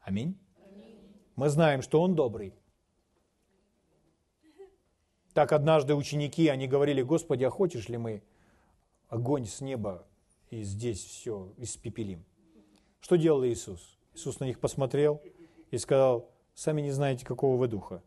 Аминь. 0.00 0.38
Мы 1.34 1.48
знаем, 1.48 1.82
что 1.82 2.00
Он 2.00 2.14
добрый. 2.14 2.54
Так 5.34 5.52
однажды 5.52 5.94
ученики, 5.94 6.48
они 6.48 6.66
говорили, 6.66 7.02
Господи, 7.02 7.44
а 7.44 7.50
хочешь 7.50 7.88
ли 7.88 7.98
мы 7.98 8.22
огонь 9.08 9.44
с 9.44 9.60
неба 9.60 10.06
и 10.50 10.62
здесь 10.62 11.04
все 11.04 11.52
испепелим? 11.58 12.24
Что 13.00 13.16
делал 13.16 13.44
Иисус? 13.44 13.98
Иисус 14.14 14.40
на 14.40 14.44
них 14.44 14.60
посмотрел 14.60 15.20
и 15.70 15.78
сказал, 15.78 16.30
сами 16.54 16.80
не 16.82 16.90
знаете, 16.90 17.24
какого 17.24 17.56
вы 17.56 17.68
духа. 17.68 18.02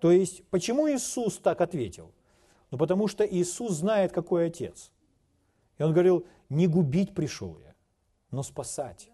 То 0.00 0.10
есть, 0.10 0.44
почему 0.48 0.90
Иисус 0.90 1.38
так 1.38 1.60
ответил? 1.60 2.12
Ну, 2.70 2.78
потому 2.78 3.06
что 3.06 3.24
Иисус 3.24 3.72
знает, 3.72 4.12
какой 4.12 4.46
Отец. 4.46 4.90
И 5.78 5.82
Он 5.82 5.92
говорил, 5.92 6.26
не 6.48 6.66
губить 6.66 7.14
пришел 7.14 7.56
я, 7.58 7.74
но 8.30 8.42
спасать. 8.42 9.10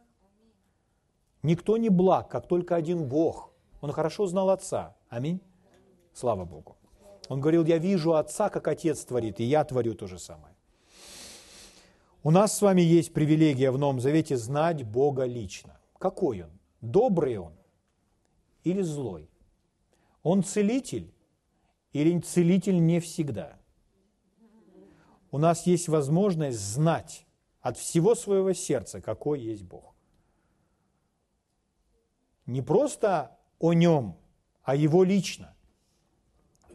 Никто 1.43 1.77
не 1.77 1.89
благ, 1.89 2.29
как 2.29 2.49
только 2.49 2.75
один 2.75 3.07
Бог. 3.07 3.53
Он 3.81 3.93
хорошо 3.93 4.27
знал 4.27 4.51
Отца. 4.51 4.97
Аминь. 5.09 5.41
Слава 6.13 6.45
Богу. 6.45 6.77
Он 7.29 7.41
говорил, 7.41 7.65
я 7.65 7.79
вижу 7.79 8.15
Отца, 8.15 8.49
как 8.49 8.67
Отец 8.67 9.05
творит, 9.05 9.41
и 9.41 9.45
я 9.45 9.65
творю 9.65 9.95
то 9.95 10.07
же 10.07 10.19
самое. 10.19 10.55
У 12.25 12.31
нас 12.31 12.57
с 12.57 12.63
вами 12.63 12.83
есть 12.83 13.13
привилегия 13.13 13.71
в 13.71 13.79
Новом 13.79 14.01
Завете 14.01 14.37
знать 14.37 14.83
Бога 14.83 15.25
лично. 15.25 15.79
Какой 15.99 16.43
Он? 16.43 16.51
Добрый 16.81 17.39
Он 17.39 17.53
или 18.65 18.83
злой? 18.83 19.31
Он 20.25 20.43
целитель 20.43 21.15
или 21.93 22.19
целитель 22.21 22.85
не 22.85 22.99
всегда? 22.99 23.59
У 25.31 25.39
нас 25.39 25.67
есть 25.67 25.89
возможность 25.89 26.59
знать 26.59 27.27
от 27.61 27.77
всего 27.77 28.15
своего 28.15 28.53
сердца, 28.53 29.01
какой 29.01 29.41
есть 29.41 29.63
Бог. 29.63 29.95
Не 32.47 32.63
просто 32.63 33.39
о 33.61 33.75
Нем, 33.75 34.17
а 34.65 34.75
Его 34.75 35.05
лично. 35.05 35.55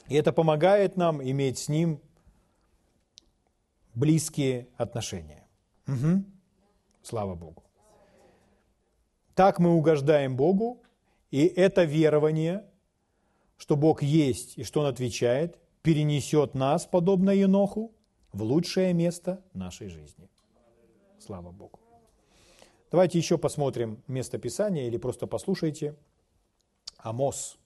И 0.07 0.15
это 0.15 0.31
помогает 0.31 0.95
нам 0.95 1.21
иметь 1.21 1.57
с 1.57 1.67
Ним 1.67 1.99
близкие 3.93 4.67
отношения. 4.77 5.47
Угу. 5.87 6.23
Слава 7.01 7.35
Богу. 7.35 7.63
Так 9.35 9.59
мы 9.59 9.71
угождаем 9.71 10.35
Богу, 10.35 10.83
и 11.31 11.45
это 11.45 11.83
верование, 11.83 12.65
что 13.57 13.75
Бог 13.75 14.03
есть 14.03 14.57
и 14.57 14.63
что 14.63 14.81
Он 14.81 14.85
отвечает, 14.87 15.59
перенесет 15.81 16.53
нас, 16.53 16.85
подобно 16.85 17.31
Еноху, 17.31 17.93
в 18.31 18.43
лучшее 18.43 18.93
место 18.93 19.43
нашей 19.53 19.89
жизни. 19.89 20.29
Слава 21.19 21.51
Богу. 21.51 21.79
Давайте 22.91 23.17
еще 23.17 23.37
посмотрим 23.37 24.03
место 24.07 24.37
Писания 24.37 24.87
или 24.87 24.97
просто 24.97 25.25
послушайте. 25.25 25.95
Амос 26.97 27.57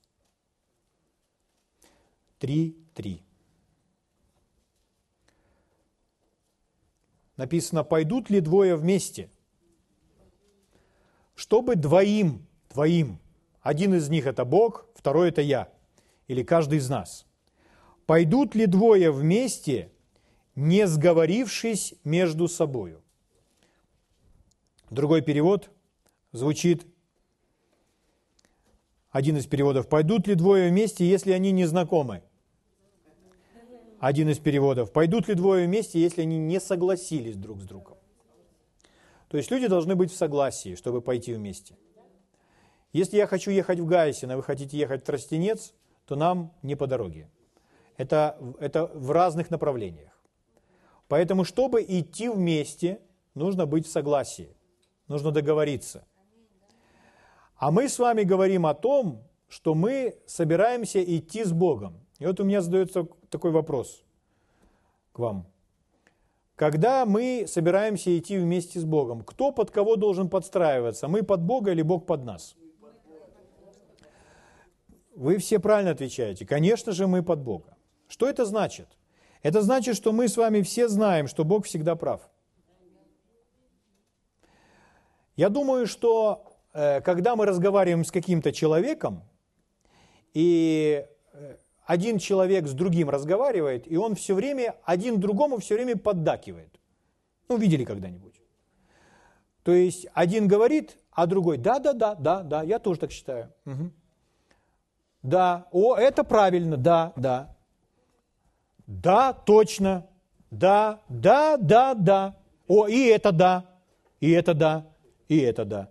3.3. 2.39 3.26
Написано, 7.37 7.83
пойдут 7.83 8.29
ли 8.31 8.41
двое 8.41 8.75
вместе, 8.75 9.29
чтобы 11.35 11.75
двоим, 11.75 12.47
двоим, 12.71 13.19
один 13.61 13.93
из 13.93 14.09
них 14.09 14.25
это 14.25 14.43
Бог, 14.43 14.87
второй 14.95 15.29
это 15.29 15.41
я, 15.41 15.71
или 16.27 16.41
каждый 16.41 16.79
из 16.79 16.89
нас, 16.89 17.27
пойдут 18.07 18.55
ли 18.55 18.65
двое 18.65 19.11
вместе, 19.11 19.91
не 20.55 20.87
сговорившись 20.87 21.93
между 22.03 22.47
собою. 22.47 23.03
Другой 24.89 25.21
перевод 25.21 25.69
звучит 26.31 26.87
один 29.11 29.37
из 29.37 29.45
переводов. 29.45 29.87
Пойдут 29.89 30.27
ли 30.27 30.33
двое 30.33 30.69
вместе, 30.69 31.07
если 31.07 31.33
они 31.33 31.51
не 31.51 31.65
знакомы? 31.65 32.23
Один 33.99 34.29
из 34.29 34.39
переводов. 34.39 34.91
Пойдут 34.91 35.27
ли 35.27 35.33
двое 35.33 35.65
вместе, 35.65 35.99
если 35.99 36.21
они 36.21 36.37
не 36.37 36.59
согласились 36.59 37.35
друг 37.35 37.61
с 37.61 37.65
другом? 37.65 37.97
То 39.29 39.37
есть 39.37 39.51
люди 39.51 39.67
должны 39.67 39.95
быть 39.95 40.11
в 40.11 40.15
согласии, 40.15 40.75
чтобы 40.75 41.01
пойти 41.01 41.33
вместе. 41.33 41.75
Если 42.93 43.17
я 43.17 43.27
хочу 43.27 43.51
ехать 43.51 43.79
в 43.79 43.85
Гайсин, 43.85 44.31
а 44.31 44.37
вы 44.37 44.43
хотите 44.43 44.77
ехать 44.77 45.01
в 45.01 45.05
Тростенец, 45.05 45.73
то 46.05 46.15
нам 46.15 46.53
не 46.61 46.75
по 46.75 46.87
дороге. 46.87 47.29
Это, 47.97 48.37
это 48.59 48.85
в 48.85 49.11
разных 49.11 49.49
направлениях. 49.49 50.11
Поэтому, 51.07 51.43
чтобы 51.43 51.83
идти 51.87 52.29
вместе, 52.29 52.99
нужно 53.33 53.65
быть 53.65 53.87
в 53.87 53.91
согласии, 53.91 54.55
нужно 55.07 55.31
договориться– 55.31 56.05
а 57.57 57.71
мы 57.71 57.89
с 57.89 57.97
вами 57.97 58.21
говорим 58.21 58.67
о 58.67 58.75
том, 58.75 59.23
что 59.47 59.73
мы 59.73 60.15
собираемся 60.27 61.03
идти 61.03 61.43
с 61.43 61.51
Богом. 61.51 62.05
И 62.19 62.25
вот 62.25 62.39
у 62.39 62.43
меня 62.43 62.61
задается 62.61 63.07
такой 63.29 63.51
вопрос 63.51 64.03
к 65.11 65.19
вам. 65.19 65.45
Когда 66.55 67.05
мы 67.05 67.45
собираемся 67.47 68.17
идти 68.17 68.37
вместе 68.37 68.79
с 68.79 68.83
Богом, 68.83 69.21
кто 69.21 69.51
под 69.51 69.69
кого 69.69 69.95
должен 69.95 70.29
подстраиваться? 70.29 71.07
Мы 71.07 71.21
под 71.21 71.41
Бога 71.41 71.71
или 71.71 71.83
Бог 71.83 72.05
под 72.05 72.25
нас? 72.25 72.55
Вы 75.15 75.37
все 75.37 75.59
правильно 75.59 75.91
отвечаете. 75.91 76.45
Конечно 76.45 76.91
же, 76.91 77.07
мы 77.07 77.23
под 77.23 77.39
Бога. 77.39 77.77
Что 78.07 78.27
это 78.27 78.45
значит? 78.45 78.87
Это 79.43 79.61
значит, 79.61 79.95
что 79.95 80.11
мы 80.11 80.27
с 80.27 80.37
вами 80.37 80.61
все 80.61 80.87
знаем, 80.87 81.27
что 81.27 81.43
Бог 81.43 81.65
всегда 81.65 81.95
прав. 81.95 82.29
Я 85.35 85.49
думаю, 85.49 85.85
что 85.85 86.47
Э, 86.77 87.01
когда 87.01 87.35
мы 87.35 87.47
разговариваем 87.47 88.05
с 88.05 88.11
каким-то 88.11 88.51
человеком, 88.51 89.23
и 90.35 91.07
один 91.87 92.19
человек 92.19 92.67
с 92.67 92.73
другим 92.73 93.09
разговаривает, 93.09 93.89
и 93.89 93.95
он 93.95 94.13
все 94.15 94.35
время, 94.35 94.75
один 94.83 95.21
другому 95.21 95.57
все 95.59 95.75
время 95.75 95.95
поддакивает. 95.97 96.79
Ну, 97.47 97.57
видели 97.57 97.85
когда-нибудь? 97.85 98.41
То 99.63 99.71
есть 99.71 100.05
один 100.13 100.47
говорит, 100.47 100.97
а 101.11 101.25
другой, 101.27 101.57
да, 101.57 101.79
да, 101.79 101.93
да, 101.93 102.13
да, 102.15 102.43
да, 102.43 102.61
я 102.61 102.79
тоже 102.79 102.99
так 102.99 103.11
считаю. 103.11 103.53
Угу. 103.65 103.91
Да, 105.23 105.67
о, 105.71 105.95
это 105.95 106.25
правильно, 106.25 106.75
да, 106.75 107.13
да. 107.15 107.55
Да, 108.85 109.31
точно. 109.31 110.07
Да, 110.51 110.99
да, 111.07 111.55
да, 111.55 111.93
да. 111.93 112.35
О, 112.67 112.87
и 112.87 113.05
это 113.05 113.31
да, 113.31 113.65
и 114.19 114.31
это 114.31 114.53
да, 114.53 114.85
и 115.29 115.37
это 115.37 115.63
да. 115.63 115.89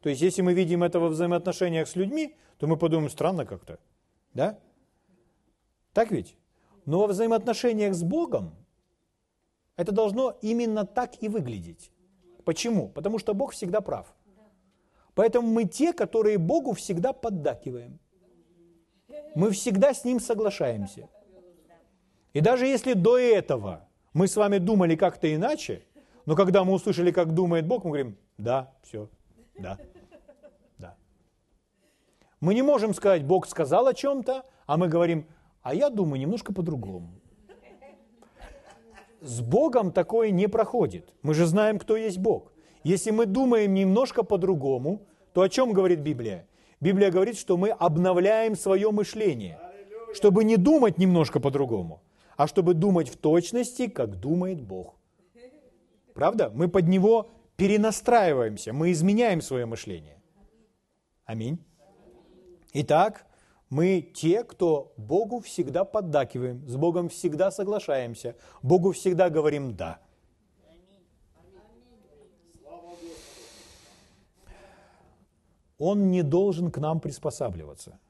То 0.00 0.08
есть, 0.08 0.20
если 0.20 0.42
мы 0.42 0.52
видим 0.52 0.82
это 0.82 0.98
во 0.98 1.08
взаимоотношениях 1.08 1.86
с 1.86 1.94
людьми, 1.94 2.34
то 2.58 2.66
мы 2.66 2.76
подумаем, 2.76 3.10
странно 3.10 3.46
как-то. 3.46 3.78
Да? 4.34 4.58
Так 5.98 6.12
ведь? 6.12 6.36
Но 6.86 7.00
во 7.00 7.06
взаимоотношениях 7.08 7.92
с 7.92 8.04
Богом 8.04 8.54
это 9.74 9.90
должно 9.90 10.38
именно 10.42 10.86
так 10.86 11.20
и 11.20 11.28
выглядеть. 11.28 11.90
Почему? 12.44 12.88
Потому 12.88 13.18
что 13.18 13.34
Бог 13.34 13.50
всегда 13.50 13.80
прав. 13.80 14.06
Поэтому 15.14 15.48
мы 15.48 15.64
те, 15.64 15.92
которые 15.92 16.38
Богу 16.38 16.72
всегда 16.74 17.12
поддакиваем. 17.12 17.98
Мы 19.34 19.50
всегда 19.50 19.92
с 19.92 20.04
Ним 20.04 20.20
соглашаемся. 20.20 21.08
И 22.32 22.40
даже 22.40 22.68
если 22.68 22.92
до 22.92 23.18
этого 23.18 23.88
мы 24.12 24.28
с 24.28 24.36
вами 24.36 24.58
думали 24.58 24.94
как-то 24.94 25.34
иначе, 25.34 25.82
но 26.26 26.36
когда 26.36 26.62
мы 26.62 26.74
услышали, 26.74 27.10
как 27.10 27.34
думает 27.34 27.66
Бог, 27.66 27.82
мы 27.82 27.90
говорим, 27.90 28.16
да, 28.36 28.72
все, 28.84 29.08
да. 29.58 29.76
Да. 30.78 30.94
Мы 32.38 32.54
не 32.54 32.62
можем 32.62 32.94
сказать, 32.94 33.24
Бог 33.24 33.48
сказал 33.48 33.88
о 33.88 33.94
чем-то, 33.94 34.44
а 34.66 34.76
мы 34.76 34.86
говорим, 34.86 35.26
а 35.68 35.74
я 35.74 35.90
думаю 35.90 36.18
немножко 36.18 36.54
по-другому. 36.54 37.10
С 39.20 39.42
Богом 39.42 39.92
такое 39.92 40.30
не 40.30 40.48
проходит. 40.48 41.12
Мы 41.22 41.34
же 41.34 41.44
знаем, 41.44 41.78
кто 41.78 41.94
есть 41.94 42.16
Бог. 42.18 42.52
Если 42.84 43.10
мы 43.10 43.26
думаем 43.26 43.74
немножко 43.74 44.22
по-другому, 44.22 45.02
то 45.34 45.42
о 45.42 45.48
чем 45.50 45.74
говорит 45.74 46.00
Библия? 46.00 46.46
Библия 46.80 47.10
говорит, 47.10 47.36
что 47.36 47.58
мы 47.58 47.68
обновляем 47.68 48.56
свое 48.56 48.90
мышление, 48.90 49.58
чтобы 50.14 50.42
не 50.44 50.56
думать 50.56 50.96
немножко 50.96 51.38
по-другому, 51.38 52.00
а 52.38 52.46
чтобы 52.46 52.72
думать 52.72 53.10
в 53.10 53.18
точности, 53.18 53.88
как 53.88 54.18
думает 54.20 54.62
Бог. 54.62 54.94
Правда? 56.14 56.50
Мы 56.54 56.68
под 56.68 56.88
Него 56.88 57.28
перенастраиваемся, 57.56 58.72
мы 58.72 58.90
изменяем 58.92 59.42
свое 59.42 59.66
мышление. 59.66 60.16
Аминь. 61.26 61.58
Итак, 62.72 63.26
мы 63.70 64.00
те, 64.00 64.44
кто 64.44 64.92
Богу 64.96 65.40
всегда 65.40 65.84
поддакиваем, 65.84 66.66
с 66.68 66.76
Богом 66.76 67.08
всегда 67.08 67.50
соглашаемся, 67.50 68.36
Богу 68.62 68.92
всегда 68.92 69.30
говорим 69.30 69.76
«да». 69.76 70.00
Он 75.78 76.10
не 76.10 76.22
должен 76.22 76.72
к 76.72 76.78
нам 76.78 76.98
приспосабливаться. 76.98 78.00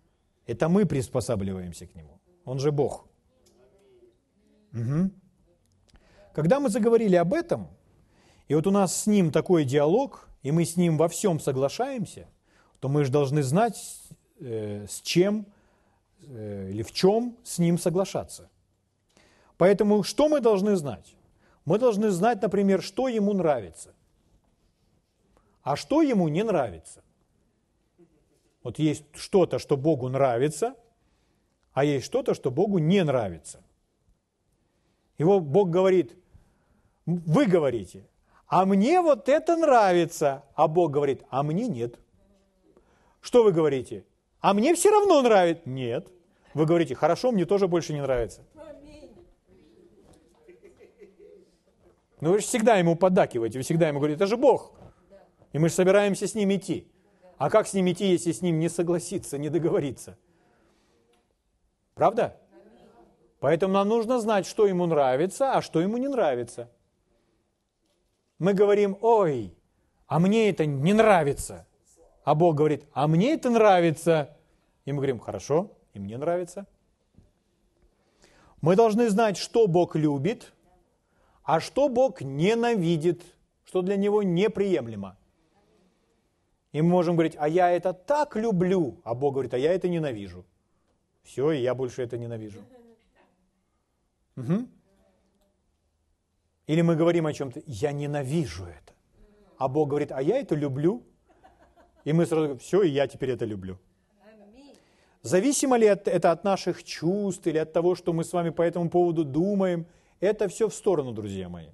Это 0.46 0.70
мы 0.70 0.86
приспосабливаемся 0.86 1.86
к 1.86 1.94
Нему. 1.94 2.18
Он 2.46 2.58
же 2.58 2.72
Бог. 2.72 3.06
Угу. 4.72 5.10
Когда 6.32 6.60
мы 6.60 6.70
заговорили 6.70 7.16
об 7.16 7.34
этом, 7.34 7.68
и 8.46 8.54
вот 8.54 8.66
у 8.66 8.70
нас 8.70 8.96
с 8.96 9.06
Ним 9.06 9.30
такой 9.30 9.64
диалог, 9.64 10.30
и 10.42 10.50
мы 10.50 10.64
с 10.64 10.76
Ним 10.76 10.96
во 10.96 11.08
всем 11.08 11.40
соглашаемся, 11.40 12.26
то 12.80 12.88
мы 12.88 13.04
же 13.04 13.12
должны 13.12 13.42
знать, 13.42 13.76
э, 14.40 14.86
с 14.88 15.00
чем 15.00 15.46
э, 16.22 16.70
или 16.70 16.82
в 16.82 16.92
чем 16.92 17.36
с 17.44 17.58
Ним 17.58 17.78
соглашаться. 17.78 18.48
Поэтому 19.56 20.02
что 20.02 20.28
мы 20.28 20.40
должны 20.40 20.76
знать? 20.76 21.14
Мы 21.64 21.78
должны 21.78 22.10
знать, 22.10 22.40
например, 22.42 22.82
что 22.82 23.08
Ему 23.08 23.32
нравится, 23.34 23.94
а 25.62 25.76
что 25.76 26.02
Ему 26.02 26.28
не 26.28 26.42
нравится. 26.42 27.02
Вот 28.62 28.78
есть 28.78 29.04
что-то, 29.14 29.58
что 29.58 29.76
Богу 29.76 30.08
нравится, 30.08 30.74
а 31.72 31.84
есть 31.84 32.06
что-то, 32.06 32.34
что 32.34 32.50
Богу 32.50 32.78
не 32.78 33.04
нравится. 33.04 33.62
Его 35.18 35.40
Бог 35.40 35.70
говорит, 35.70 36.16
вы 37.06 37.46
говорите, 37.46 38.06
а 38.46 38.64
мне 38.64 39.00
вот 39.00 39.28
это 39.28 39.56
нравится, 39.56 40.44
а 40.54 40.68
Бог 40.68 40.90
говорит, 40.90 41.22
а 41.28 41.42
мне 41.42 41.68
нет. 41.68 41.98
Что 43.20 43.44
вы 43.44 43.52
говорите? 43.52 44.04
А 44.40 44.54
мне 44.54 44.74
все 44.74 44.90
равно 44.90 45.22
нравится. 45.22 45.62
Нет. 45.68 46.08
Вы 46.54 46.66
говорите, 46.66 46.94
хорошо, 46.94 47.32
мне 47.32 47.44
тоже 47.44 47.68
больше 47.68 47.92
не 47.92 48.00
нравится. 48.00 48.42
Но 52.20 52.32
вы 52.32 52.38
же 52.40 52.44
всегда 52.44 52.76
ему 52.76 52.96
поддакиваете, 52.96 53.58
вы 53.58 53.62
всегда 53.62 53.88
ему 53.88 54.00
говорите, 54.00 54.16
это 54.16 54.26
же 54.26 54.36
Бог. 54.36 54.72
И 55.52 55.58
мы 55.58 55.68
же 55.68 55.74
собираемся 55.74 56.26
с 56.26 56.34
ним 56.34 56.52
идти. 56.52 56.90
А 57.36 57.48
как 57.48 57.68
с 57.68 57.74
ним 57.74 57.88
идти, 57.90 58.06
если 58.06 58.32
с 58.32 58.42
ним 58.42 58.58
не 58.58 58.68
согласиться, 58.68 59.38
не 59.38 59.48
договориться? 59.48 60.18
Правда? 61.94 62.36
Поэтому 63.38 63.74
нам 63.74 63.88
нужно 63.88 64.18
знать, 64.18 64.46
что 64.46 64.66
ему 64.66 64.86
нравится, 64.86 65.52
а 65.52 65.62
что 65.62 65.80
ему 65.80 65.96
не 65.96 66.08
нравится. 66.08 66.68
Мы 68.40 68.52
говорим, 68.52 68.98
ой, 69.00 69.54
а 70.08 70.18
мне 70.18 70.50
это 70.50 70.66
не 70.66 70.92
нравится. 70.92 71.67
А 72.28 72.34
Бог 72.34 72.56
говорит, 72.56 72.84
а 72.92 73.08
мне 73.08 73.32
это 73.32 73.48
нравится. 73.48 74.36
И 74.84 74.92
мы 74.92 74.98
говорим, 74.98 75.18
хорошо, 75.18 75.72
и 75.94 75.98
мне 75.98 76.18
нравится. 76.18 76.66
Мы 78.60 78.76
должны 78.76 79.08
знать, 79.08 79.38
что 79.38 79.66
Бог 79.66 79.96
любит, 79.96 80.52
а 81.42 81.58
что 81.58 81.88
Бог 81.88 82.20
ненавидит, 82.20 83.22
что 83.64 83.80
для 83.80 83.96
Него 83.96 84.22
неприемлемо. 84.22 85.16
И 86.72 86.82
мы 86.82 86.90
можем 86.90 87.16
говорить, 87.16 87.34
а 87.38 87.48
я 87.48 87.70
это 87.70 87.94
так 87.94 88.36
люблю, 88.36 89.00
а 89.04 89.14
Бог 89.14 89.32
говорит, 89.32 89.54
а 89.54 89.58
я 89.58 89.72
это 89.72 89.88
ненавижу. 89.88 90.44
Все, 91.22 91.52
и 91.52 91.62
я 91.62 91.74
больше 91.74 92.02
это 92.02 92.18
ненавижу. 92.18 92.60
Угу. 94.36 94.68
Или 96.66 96.82
мы 96.82 96.94
говорим 96.94 97.26
о 97.26 97.32
чем-то, 97.32 97.62
я 97.64 97.92
ненавижу 97.92 98.66
это. 98.66 98.92
А 99.56 99.66
Бог 99.66 99.88
говорит, 99.88 100.12
а 100.12 100.20
я 100.20 100.36
это 100.38 100.54
люблю. 100.54 101.06
И 102.04 102.12
мы 102.12 102.26
сразу 102.26 102.44
говорим, 102.44 102.58
все, 102.58 102.82
и 102.82 102.90
я 102.90 103.06
теперь 103.06 103.30
это 103.30 103.44
люблю. 103.44 103.78
Зависимо 105.22 105.76
ли 105.76 105.86
это 105.86 106.30
от 106.30 106.44
наших 106.44 106.84
чувств 106.84 107.46
или 107.46 107.58
от 107.58 107.72
того, 107.72 107.94
что 107.94 108.12
мы 108.12 108.24
с 108.24 108.32
вами 108.32 108.50
по 108.50 108.62
этому 108.62 108.88
поводу 108.88 109.24
думаем, 109.24 109.86
это 110.20 110.48
все 110.48 110.68
в 110.68 110.74
сторону, 110.74 111.12
друзья 111.12 111.48
мои. 111.48 111.68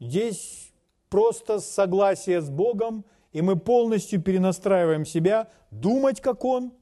Здесь 0.00 0.72
просто 1.08 1.60
согласие 1.60 2.40
с 2.40 2.48
Богом, 2.48 3.04
и 3.32 3.42
мы 3.42 3.58
полностью 3.58 4.20
перенастраиваем 4.20 5.04
себя, 5.04 5.50
думать 5.70 6.20
как 6.20 6.44
Он, 6.44 6.72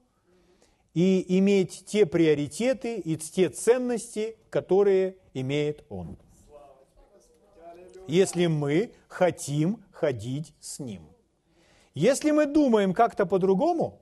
и 0.95 1.25
иметь 1.39 1.85
те 1.87 2.07
приоритеты 2.07 2.97
и 2.97 3.17
те 3.17 3.49
ценности, 3.49 4.37
которые 4.51 5.17
имеет 5.35 5.85
Он. 5.89 6.17
Если 8.07 8.47
мы 8.47 8.93
хотим 9.09 9.85
ходить 9.99 10.55
с 10.61 10.79
Ним. 10.79 11.03
Если 11.95 12.31
мы 12.31 12.47
думаем 12.47 12.95
как-то 12.95 13.27
по-другому, 13.27 14.01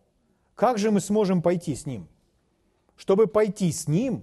как 0.54 0.78
же 0.78 0.90
мы 0.90 1.00
сможем 1.00 1.40
пойти 1.40 1.74
с 1.74 1.86
Ним? 1.86 2.06
Чтобы 2.96 3.26
пойти 3.26 3.72
с 3.72 3.88
Ним, 3.88 4.22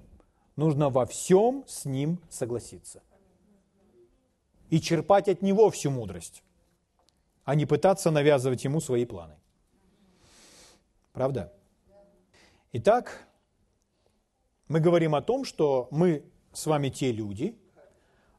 нужно 0.55 0.89
во 0.89 1.05
всем 1.05 1.63
с 1.67 1.86
Ним 1.86 2.19
согласиться 2.29 3.01
и 4.69 4.79
черпать 4.79 5.27
от 5.27 5.41
него 5.41 5.69
всю 5.69 5.91
мудрость, 5.91 6.43
а 7.43 7.55
не 7.55 7.65
пытаться 7.65 8.12
навязывать 8.12 8.63
ему 8.63 8.79
свои 8.79 9.05
планы. 9.05 9.36
Правда? 11.12 11.53
Итак, 12.71 13.27
мы 14.67 14.79
говорим 14.79 15.15
о 15.15 15.21
том, 15.21 15.45
что 15.45 15.88
мы 15.91 16.23
с 16.53 16.65
вами 16.65 16.89
те 16.89 17.12
люди, 17.12 17.55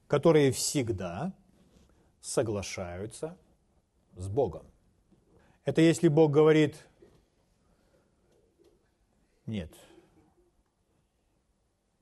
которые 0.07 0.51
всегда 0.51 1.33
соглашаются 2.25 3.37
с 4.17 4.29
Богом. 4.29 4.67
Это 5.65 5.81
если 5.81 6.09
Бог 6.09 6.31
говорит, 6.31 6.87
нет, 9.47 9.73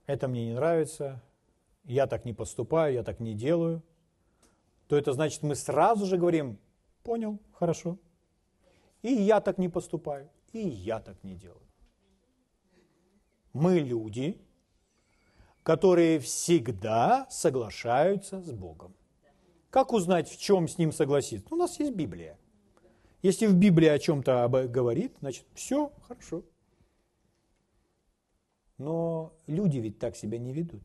это 0.07 0.29
мне 0.29 0.47
не 0.47 0.55
нравится, 0.55 1.23
я 1.85 2.07
так 2.07 2.25
не 2.25 2.33
поступаю, 2.33 2.95
я 2.95 3.03
так 3.03 3.21
не 3.21 3.35
делаю– 3.35 3.83
то 4.93 4.99
это 4.99 5.15
значит, 5.15 5.43
мы 5.43 5.55
сразу 5.55 6.05
же 6.05 6.19
говорим, 6.19 6.59
понял, 7.03 7.39
хорошо. 7.55 7.97
И 9.01 9.11
я 9.11 9.41
так 9.41 9.57
не 9.57 9.71
поступаю, 9.71 10.29
и 10.53 10.59
я 10.59 11.01
так 11.01 11.25
не 11.25 11.35
делаю. 11.35 11.67
Мы 13.55 13.79
люди, 13.79 14.39
которые 15.63 16.19
всегда 16.19 17.27
соглашаются 17.31 18.43
с 18.43 18.53
Богом. 18.53 18.95
Как 19.73 19.95
узнать, 19.95 20.29
в 20.29 20.39
чем 20.39 20.69
с 20.69 20.77
Ним 20.77 20.93
согласиться? 20.93 21.49
У 21.51 21.57
нас 21.57 21.81
есть 21.81 21.95
Библия. 21.95 22.39
Если 23.23 23.47
в 23.47 23.55
Библии 23.55 23.89
о 23.89 23.99
чем-то 23.99 24.47
говорит, 24.69 25.17
значит, 25.21 25.47
все 25.55 25.91
хорошо. 26.07 26.43
Но 28.77 29.33
люди 29.47 29.79
ведь 29.79 29.99
так 29.99 30.15
себя 30.15 30.37
не 30.37 30.53
ведут. 30.53 30.83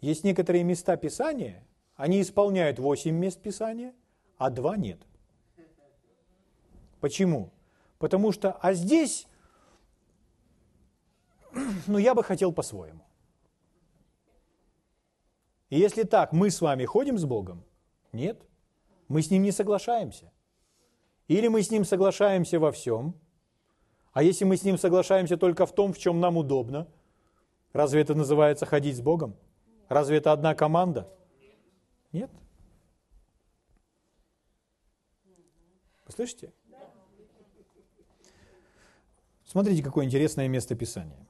Есть 0.00 0.22
некоторые 0.22 0.62
места 0.62 0.96
Писания, 0.96 1.66
они 1.96 2.22
исполняют 2.22 2.78
8 2.78 3.12
мест 3.12 3.42
Писания, 3.42 3.92
а 4.38 4.50
2 4.50 4.76
нет. 4.76 5.00
Почему? 7.00 7.50
Потому 7.98 8.30
что, 8.30 8.52
а 8.52 8.74
здесь, 8.74 9.26
ну, 11.88 11.98
я 11.98 12.14
бы 12.14 12.22
хотел 12.22 12.52
по-своему. 12.52 13.05
И 15.70 15.78
если 15.78 16.04
так, 16.04 16.32
мы 16.32 16.50
с 16.50 16.60
вами 16.60 16.84
ходим 16.84 17.18
с 17.18 17.24
Богом? 17.24 17.64
Нет. 18.12 18.40
Мы 19.08 19.22
с 19.22 19.30
Ним 19.30 19.42
не 19.42 19.52
соглашаемся. 19.52 20.32
Или 21.28 21.48
мы 21.48 21.62
с 21.62 21.70
Ним 21.70 21.84
соглашаемся 21.84 22.60
во 22.60 22.70
всем, 22.70 23.14
а 24.12 24.22
если 24.22 24.44
мы 24.44 24.56
с 24.56 24.62
Ним 24.62 24.78
соглашаемся 24.78 25.36
только 25.36 25.66
в 25.66 25.74
том, 25.74 25.92
в 25.92 25.98
чем 25.98 26.20
нам 26.20 26.38
удобно, 26.38 26.88
разве 27.74 28.00
это 28.00 28.14
называется 28.14 28.64
ходить 28.64 28.96
с 28.96 29.00
Богом? 29.00 29.36
Разве 29.88 30.16
это 30.16 30.32
одна 30.32 30.54
команда? 30.54 31.12
Нет. 32.12 32.30
Вы 36.06 36.12
слышите? 36.12 36.52
Смотрите, 39.44 39.82
какое 39.82 40.06
интересное 40.06 40.48
место 40.48 40.74
Писания. 40.74 41.26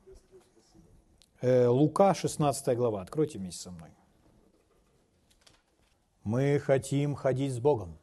Э, 1.40 1.66
Лука, 1.66 2.14
16 2.14 2.76
глава. 2.76 3.02
Откройте 3.02 3.38
вместе 3.38 3.62
со 3.62 3.70
мной. 3.72 3.90
Мы 6.26 6.58
хотим 6.58 7.14
ходить 7.14 7.52
с 7.52 7.60
Богом. 7.60 7.96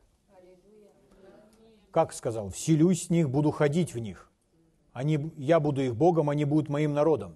Как 1.91 2.13
сказал, 2.13 2.47
вселюсь 2.47 3.07
в 3.07 3.09
них, 3.09 3.29
буду 3.29 3.51
ходить 3.51 3.93
в 3.93 3.99
них. 3.99 4.31
Они, 4.93 5.29
я 5.35 5.59
буду 5.59 5.81
их 5.81 5.97
Богом, 5.97 6.29
они 6.29 6.45
будут 6.45 6.69
моим 6.69 6.93
народом. 6.93 7.35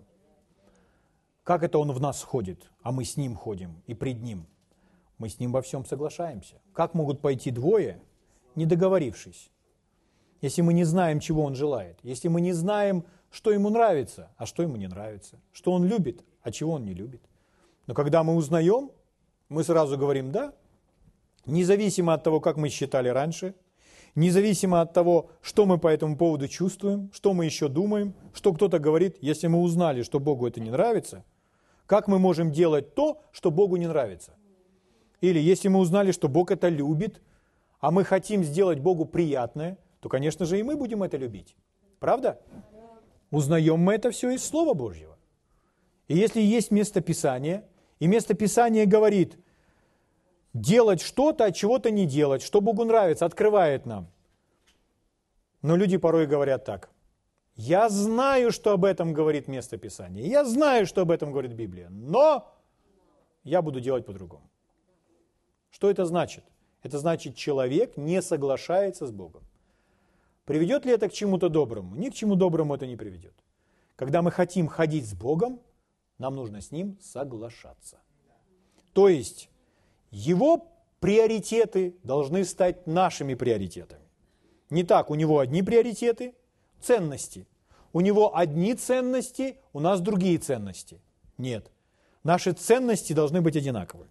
Как 1.43 1.63
это 1.63 1.77
Он 1.77 1.91
в 1.91 1.99
нас 1.99 2.23
ходит, 2.23 2.71
а 2.83 2.93
мы 2.93 3.03
с 3.03 3.17
Ним 3.17 3.35
ходим 3.35 3.83
и 3.85 3.93
пред 3.93 4.21
Ним? 4.21 4.47
Мы 5.17 5.27
с 5.27 5.41
Ним 5.41 5.51
во 5.51 5.61
всем 5.61 5.83
соглашаемся. 5.83 6.61
Как 6.71 6.93
могут 6.93 7.19
пойти 7.19 7.51
двое, 7.51 8.01
не 8.55 8.65
договорившись? 8.65 9.51
Если 10.39 10.61
мы 10.61 10.71
не 10.71 10.85
знаем, 10.85 11.19
чего 11.19 11.43
Он 11.43 11.53
желает, 11.53 11.99
если 12.01 12.29
мы 12.29 12.39
не 12.39 12.53
знаем, 12.53 13.03
что 13.29 13.51
Ему 13.51 13.69
нравится, 13.69 14.31
а 14.37 14.45
что 14.45 14.63
Ему 14.63 14.77
не 14.77 14.87
нравится, 14.87 15.37
что 15.51 15.73
Он 15.73 15.83
любит, 15.83 16.23
а 16.43 16.51
чего 16.53 16.71
Он 16.71 16.85
не 16.85 16.93
любит. 16.93 17.23
Но 17.87 17.93
когда 17.93 18.23
мы 18.23 18.35
узнаем, 18.35 18.91
мы 19.49 19.65
сразу 19.65 19.97
говорим 19.97 20.31
«да», 20.31 20.53
независимо 21.47 22.13
от 22.13 22.23
того, 22.23 22.39
как 22.39 22.57
мы 22.57 22.69
считали 22.69 23.09
раньше, 23.09 23.55
независимо 24.15 24.81
от 24.81 24.93
того, 24.93 25.29
что 25.41 25.65
мы 25.65 25.77
по 25.77 25.87
этому 25.87 26.17
поводу 26.17 26.47
чувствуем, 26.47 27.09
что 27.13 27.33
мы 27.33 27.45
еще 27.45 27.67
думаем, 27.67 28.13
что 28.33 28.53
кто-то 28.53 28.79
говорит, 28.79 29.17
если 29.21 29.47
мы 29.47 29.59
узнали, 29.59 30.03
что 30.03 30.19
Богу 30.19 30.47
это 30.47 30.59
не 30.59 30.69
нравится, 30.69 31.23
как 31.85 32.07
мы 32.07 32.19
можем 32.19 32.51
делать 32.51 32.93
то, 32.93 33.21
что 33.31 33.49
Богу 33.49 33.77
не 33.77 33.87
нравится? 33.87 34.33
Или 35.21 35.39
если 35.39 35.67
мы 35.67 35.79
узнали, 35.79 36.11
что 36.11 36.27
Бог 36.27 36.51
это 36.51 36.69
любит, 36.69 37.21
а 37.79 37.91
мы 37.91 38.03
хотим 38.03 38.43
сделать 38.43 38.79
Богу 38.79 39.05
приятное, 39.05 39.77
то, 39.99 40.09
конечно 40.09 40.45
же, 40.45 40.59
и 40.59 40.63
мы 40.63 40.75
будем 40.75 41.01
это 41.03 41.17
любить. 41.17 41.55
Правда? 41.99 42.39
Узнаем 43.31 43.79
мы 43.79 43.95
это 43.95 44.11
все 44.11 44.31
из 44.31 44.43
Слова 44.43 44.73
Божьего. 44.73 45.17
И 46.07 46.15
если 46.15 46.41
есть 46.41 46.71
место 46.71 47.01
Писания, 47.01 47.65
и 47.99 48.07
место 48.07 48.33
Писания 48.33 48.85
говорит, 48.85 49.37
делать 50.61 51.01
что-то, 51.01 51.45
а 51.45 51.51
чего-то 51.51 51.91
не 51.91 52.05
делать, 52.05 52.41
что 52.41 52.61
Богу 52.61 52.83
нравится, 52.85 53.25
открывает 53.25 53.85
нам. 53.85 54.07
Но 55.61 55.75
люди 55.75 55.97
порой 55.97 56.27
говорят 56.27 56.65
так. 56.65 56.89
Я 57.55 57.89
знаю, 57.89 58.51
что 58.51 58.71
об 58.71 58.85
этом 58.85 59.13
говорит 59.13 59.47
место 59.47 59.77
Писания. 59.77 60.23
Я 60.23 60.45
знаю, 60.45 60.85
что 60.85 61.01
об 61.01 61.11
этом 61.11 61.31
говорит 61.31 61.53
Библия. 61.53 61.89
Но 61.89 62.53
я 63.43 63.61
буду 63.61 63.79
делать 63.79 64.05
по-другому. 64.05 64.49
Что 65.71 65.89
это 65.89 66.05
значит? 66.05 66.43
Это 66.83 66.99
значит, 66.99 67.35
человек 67.35 67.97
не 67.97 68.21
соглашается 68.21 69.07
с 69.07 69.11
Богом. 69.11 69.43
Приведет 70.45 70.85
ли 70.85 70.93
это 70.93 71.09
к 71.09 71.13
чему-то 71.13 71.49
доброму? 71.49 71.95
Ни 71.95 72.09
к 72.09 72.13
чему 72.13 72.35
доброму 72.35 72.75
это 72.75 72.85
не 72.85 72.95
приведет. 72.95 73.33
Когда 73.95 74.21
мы 74.21 74.31
хотим 74.31 74.67
ходить 74.67 75.05
с 75.05 75.13
Богом, 75.13 75.59
нам 76.19 76.35
нужно 76.35 76.61
с 76.61 76.71
Ним 76.71 76.97
соглашаться. 77.01 77.97
То 78.93 79.09
есть, 79.09 79.49
Его 80.11 80.67
приоритеты 80.99 81.95
должны 82.03 82.45
стать 82.45 82.87
нашими 82.87 83.33
приоритетами. 83.33 84.01
Не 84.69 84.83
так, 84.83 85.09
у 85.09 85.15
него 85.15 85.39
одни 85.39 85.61
приоритеты, 85.61 86.33
ценности. 86.81 87.47
У 87.93 88.01
него 88.01 88.35
одни 88.37 88.75
ценности, 88.75 89.57
у 89.73 89.79
нас 89.79 90.01
другие 90.01 90.37
ценности. 90.37 91.01
Нет. 91.37 91.71
Наши 92.23 92.51
ценности 92.51 93.13
должны 93.13 93.41
быть 93.41 93.55
одинаковы. 93.55 94.07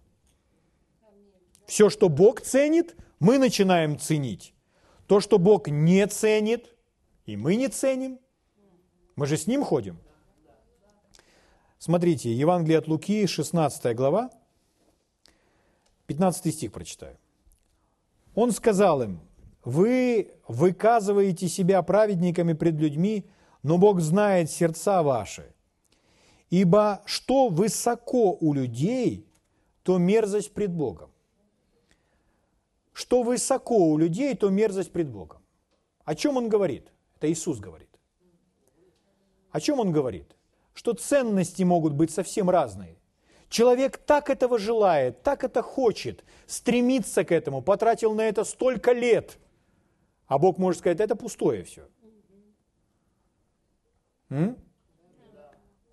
Все, 1.65 1.89
что 1.89 2.09
Бог 2.09 2.41
ценит, 2.41 2.95
мы 3.19 3.37
начинаем 3.37 3.99
ценить. 3.99 4.53
То, 5.05 5.19
что 5.19 5.37
Бог 5.37 5.67
не 5.67 6.05
ценит, 6.07 6.73
и 7.25 7.37
мы 7.37 7.55
не 7.55 7.67
ценим, 7.67 8.19
мы 9.15 9.27
же 9.27 9.37
с 9.37 9.47
Ним 9.47 9.63
ходим. 9.63 9.99
Смотрите, 11.79 12.33
Евангелие 12.33 12.79
от 12.79 12.87
Луки, 12.87 13.25
16 13.27 13.95
глава, 13.95 14.31
15 16.07 16.53
стих 16.53 16.71
прочитаю. 16.71 17.17
Он 18.35 18.51
сказал 18.51 19.01
им, 19.01 19.19
вы 19.63 20.31
выказываете 20.47 21.47
себя 21.47 21.81
праведниками 21.81 22.53
пред 22.53 22.75
людьми, 22.75 23.29
но 23.63 23.77
Бог 23.77 23.99
знает 24.01 24.49
сердца 24.49 25.03
ваши. 25.03 25.53
Ибо 26.49 27.01
что 27.05 27.49
высоко 27.49 28.37
у 28.39 28.53
людей, 28.53 29.27
то 29.83 29.97
мерзость 29.97 30.53
пред 30.53 30.71
Богом. 30.71 31.11
Что 32.93 33.23
высоко 33.23 33.89
у 33.89 33.97
людей, 33.97 34.35
то 34.35 34.49
мерзость 34.49 34.91
пред 34.91 35.09
Богом. 35.09 35.41
О 36.05 36.15
чем 36.15 36.37
он 36.37 36.49
говорит? 36.49 36.91
Это 37.17 37.31
Иисус 37.31 37.59
говорит. 37.59 37.89
О 39.51 39.59
чем 39.59 39.79
он 39.79 39.91
говорит? 39.91 40.37
что 40.77 40.93
ценности 40.93 41.63
могут 41.63 41.93
быть 41.93 42.11
совсем 42.11 42.51
разные. 42.51 42.99
Человек 43.49 43.97
так 43.97 44.29
этого 44.29 44.59
желает, 44.59 45.23
так 45.23 45.43
это 45.43 45.61
хочет, 45.61 46.23
стремится 46.47 47.23
к 47.23 47.31
этому, 47.31 47.61
потратил 47.61 48.13
на 48.13 48.21
это 48.21 48.43
столько 48.43 48.91
лет. 48.91 49.37
А 50.27 50.37
Бог 50.37 50.57
может 50.57 50.79
сказать, 50.79 50.99
это 50.99 51.15
пустое 51.15 51.63
все. 51.63 51.87
М? 54.29 54.57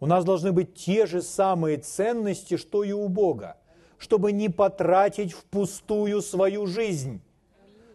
У 0.01 0.07
нас 0.07 0.25
должны 0.25 0.53
быть 0.53 0.75
те 0.75 1.07
же 1.07 1.23
самые 1.23 1.79
ценности, 1.79 2.57
что 2.57 2.83
и 2.83 2.90
у 2.90 3.09
Бога, 3.09 3.57
чтобы 3.99 4.33
не 4.33 4.49
потратить 4.49 5.33
впустую 5.33 6.21
свою 6.21 6.67
жизнь, 6.67 7.23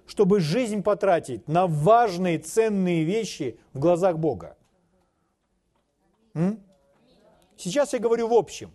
чтобы 0.08 0.40
жизнь 0.40 0.82
потратить 0.82 1.48
на 1.50 1.68
важные, 1.68 2.40
ценные 2.40 3.04
вещи 3.04 3.60
в 3.74 3.80
глазах 3.80 4.18
Бога. 4.18 4.58
М? 6.34 6.64
Сейчас 7.58 7.92
я 7.92 8.00
говорю 8.00 8.30
в 8.30 8.34
общем, 8.34 8.72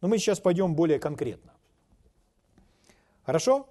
но 0.00 0.08
мы 0.08 0.18
сейчас 0.18 0.40
пойдем 0.40 0.74
более 0.74 0.98
конкретно. 0.98 1.52
Хорошо? 3.24 3.68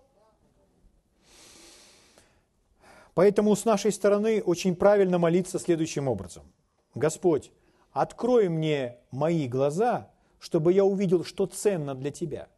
Поэтому 3.14 3.56
с 3.56 3.64
нашей 3.64 3.92
стороны 3.92 4.42
очень 4.42 4.76
правильно 4.76 5.18
молиться 5.18 5.60
следующим 5.60 6.08
образом. 6.08 6.52
Господь, 6.94 7.52
открой 7.92 8.50
мне 8.50 8.98
мои 9.12 9.48
глаза, 9.48 10.12
чтобы 10.40 10.74
я 10.74 10.84
увидел, 10.84 11.24
что 11.24 11.46
ценно 11.46 11.96
для 11.96 12.12
Тебя. 12.12 12.50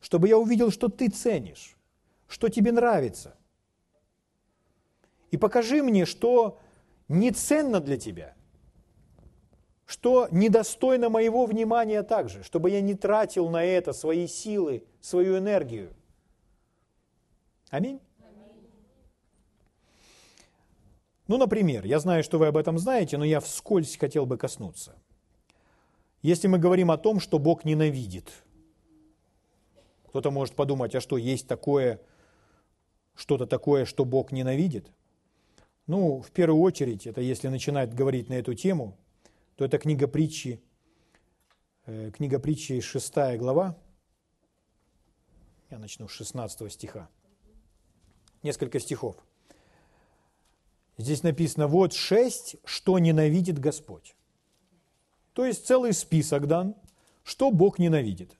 Чтобы 0.00 0.28
я 0.28 0.36
увидел, 0.36 0.72
что 0.72 0.88
Ты 0.88 1.08
ценишь, 1.08 1.76
что 2.26 2.48
Тебе 2.48 2.72
нравится. 2.72 3.36
И 5.30 5.36
покажи 5.36 5.82
мне, 5.82 6.06
что 6.06 6.58
не 7.08 7.30
ценно 7.30 7.80
для 7.80 7.96
Тебя– 7.96 8.34
что 9.92 10.26
недостойно 10.30 11.10
моего 11.10 11.44
внимания 11.44 12.02
также, 12.02 12.42
чтобы 12.44 12.70
я 12.70 12.80
не 12.80 12.94
тратил 12.94 13.50
на 13.50 13.62
это 13.62 13.92
свои 13.92 14.26
силы, 14.26 14.84
свою 15.02 15.36
энергию. 15.36 15.92
Аминь. 17.68 18.00
Ну, 21.28 21.36
например, 21.36 21.84
я 21.84 21.98
знаю, 21.98 22.24
что 22.24 22.38
вы 22.38 22.46
об 22.46 22.56
этом 22.56 22.78
знаете, 22.78 23.18
но 23.18 23.24
я 23.26 23.38
вскользь 23.38 23.98
хотел 23.98 24.24
бы 24.24 24.38
коснуться. 24.38 24.94
Если 26.22 26.48
мы 26.48 26.58
говорим 26.58 26.90
о 26.90 26.96
том, 26.96 27.20
что 27.20 27.38
Бог 27.38 27.66
ненавидит, 27.66 28.30
кто-то 30.06 30.30
может 30.30 30.54
подумать, 30.54 30.94
а 30.94 31.02
что, 31.02 31.18
есть 31.18 31.46
такое, 31.46 32.00
что-то 33.14 33.46
такое, 33.46 33.84
что 33.84 34.06
Бог 34.06 34.32
ненавидит? 34.32 34.90
Ну, 35.86 36.22
в 36.22 36.30
первую 36.30 36.62
очередь, 36.62 37.06
это 37.06 37.20
если 37.20 37.48
начинать 37.48 37.94
говорить 37.94 38.30
на 38.30 38.34
эту 38.34 38.54
тему, 38.54 38.96
то 39.56 39.64
это 39.64 39.78
книга 39.78 40.08
притчи, 40.08 40.62
э, 41.86 42.10
книга 42.10 42.38
притчи 42.38 42.80
6 42.80 43.36
глава. 43.36 43.76
Я 45.70 45.78
начну 45.78 46.08
с 46.08 46.12
16 46.12 46.70
стиха. 46.72 47.08
Несколько 48.42 48.80
стихов. 48.80 49.16
Здесь 50.98 51.22
написано, 51.22 51.66
вот 51.66 51.94
шесть, 51.94 52.56
что 52.64 52.98
ненавидит 52.98 53.58
Господь. 53.58 54.14
То 55.32 55.46
есть 55.46 55.66
целый 55.66 55.92
список 55.92 56.46
дан, 56.46 56.74
что 57.24 57.50
Бог 57.50 57.78
ненавидит. 57.78 58.36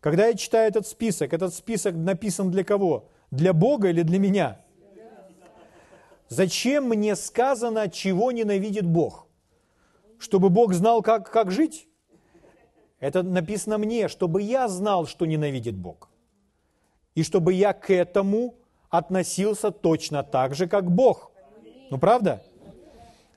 Когда 0.00 0.26
я 0.26 0.34
читаю 0.34 0.68
этот 0.68 0.86
список, 0.86 1.32
этот 1.32 1.54
список 1.54 1.94
написан 1.94 2.50
для 2.50 2.64
кого? 2.64 3.08
Для 3.30 3.52
Бога 3.52 3.88
или 3.88 4.02
для 4.02 4.18
меня? 4.18 4.60
Зачем 6.28 6.88
мне 6.88 7.14
сказано, 7.14 7.88
чего 7.88 8.32
ненавидит 8.32 8.84
Бог? 8.86 9.25
Чтобы 10.18 10.50
Бог 10.50 10.72
знал, 10.72 11.02
как, 11.02 11.30
как 11.30 11.50
жить. 11.50 11.88
Это 13.00 13.22
написано 13.22 13.78
мне, 13.78 14.08
чтобы 14.08 14.42
я 14.42 14.68
знал, 14.68 15.06
что 15.06 15.26
ненавидит 15.26 15.76
Бог. 15.76 16.08
И 17.14 17.22
чтобы 17.22 17.52
я 17.52 17.72
к 17.72 17.90
этому 17.92 18.54
относился 18.90 19.70
точно 19.70 20.22
так 20.22 20.54
же, 20.54 20.66
как 20.66 20.90
Бог. 20.90 21.30
Ну, 21.90 21.98
правда? 21.98 22.42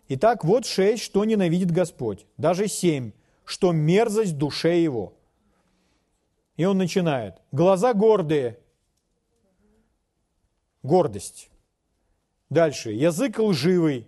Итак, 0.07 0.43
вот 0.43 0.65
шесть, 0.65 1.03
что 1.03 1.23
ненавидит 1.23 1.71
Господь. 1.71 2.25
Даже 2.37 2.67
семь, 2.67 3.11
что 3.45 3.71
мерзость 3.71 4.37
душе 4.37 4.81
его. 4.81 5.13
И 6.57 6.65
он 6.65 6.77
начинает. 6.77 7.35
Глаза 7.51 7.93
гордые. 7.93 8.59
Гордость. 10.83 11.49
Дальше. 12.49 12.91
Язык 12.91 13.39
лживый. 13.39 14.07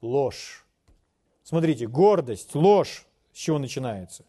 Ложь. 0.00 0.66
Смотрите, 1.50 1.88
гордость, 1.88 2.54
ложь, 2.54 3.08
с 3.32 3.36
чего 3.36 3.58
начинается. 3.58 4.24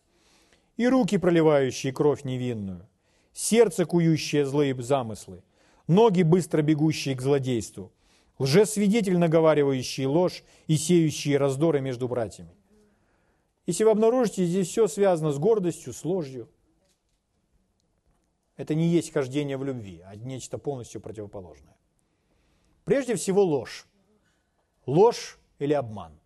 И 0.75 0.87
руки, 0.87 1.19
проливающие 1.19 1.93
кровь 1.93 2.23
невинную, 2.23 2.89
сердце, 3.31 3.85
кующее 3.85 4.43
злые 4.43 4.73
замыслы, 4.81 5.43
ноги, 5.85 6.23
быстро 6.23 6.63
бегущие 6.63 7.15
к 7.15 7.21
злодейству, 7.21 7.91
лжесвидетель, 8.39 9.19
наговаривающий 9.19 10.07
ложь 10.07 10.43
и 10.65 10.77
сеющие 10.77 11.37
раздоры 11.37 11.79
между 11.79 12.07
братьями. 12.07 12.55
Если 13.67 13.83
вы 13.83 13.91
обнаружите, 13.91 14.43
здесь 14.43 14.69
все 14.69 14.87
связано 14.87 15.31
с 15.31 15.37
гордостью, 15.37 15.93
с 15.93 16.03
ложью. 16.03 16.49
Это 18.57 18.73
не 18.73 18.87
есть 18.87 19.13
хождение 19.13 19.57
в 19.57 19.63
любви, 19.63 20.01
а 20.07 20.15
нечто 20.15 20.57
полностью 20.57 20.99
противоположное. 21.01 21.77
Прежде 22.83 23.13
всего 23.13 23.43
ложь. 23.43 23.85
Ложь 24.87 25.37
или 25.59 25.73
обман. 25.73 26.20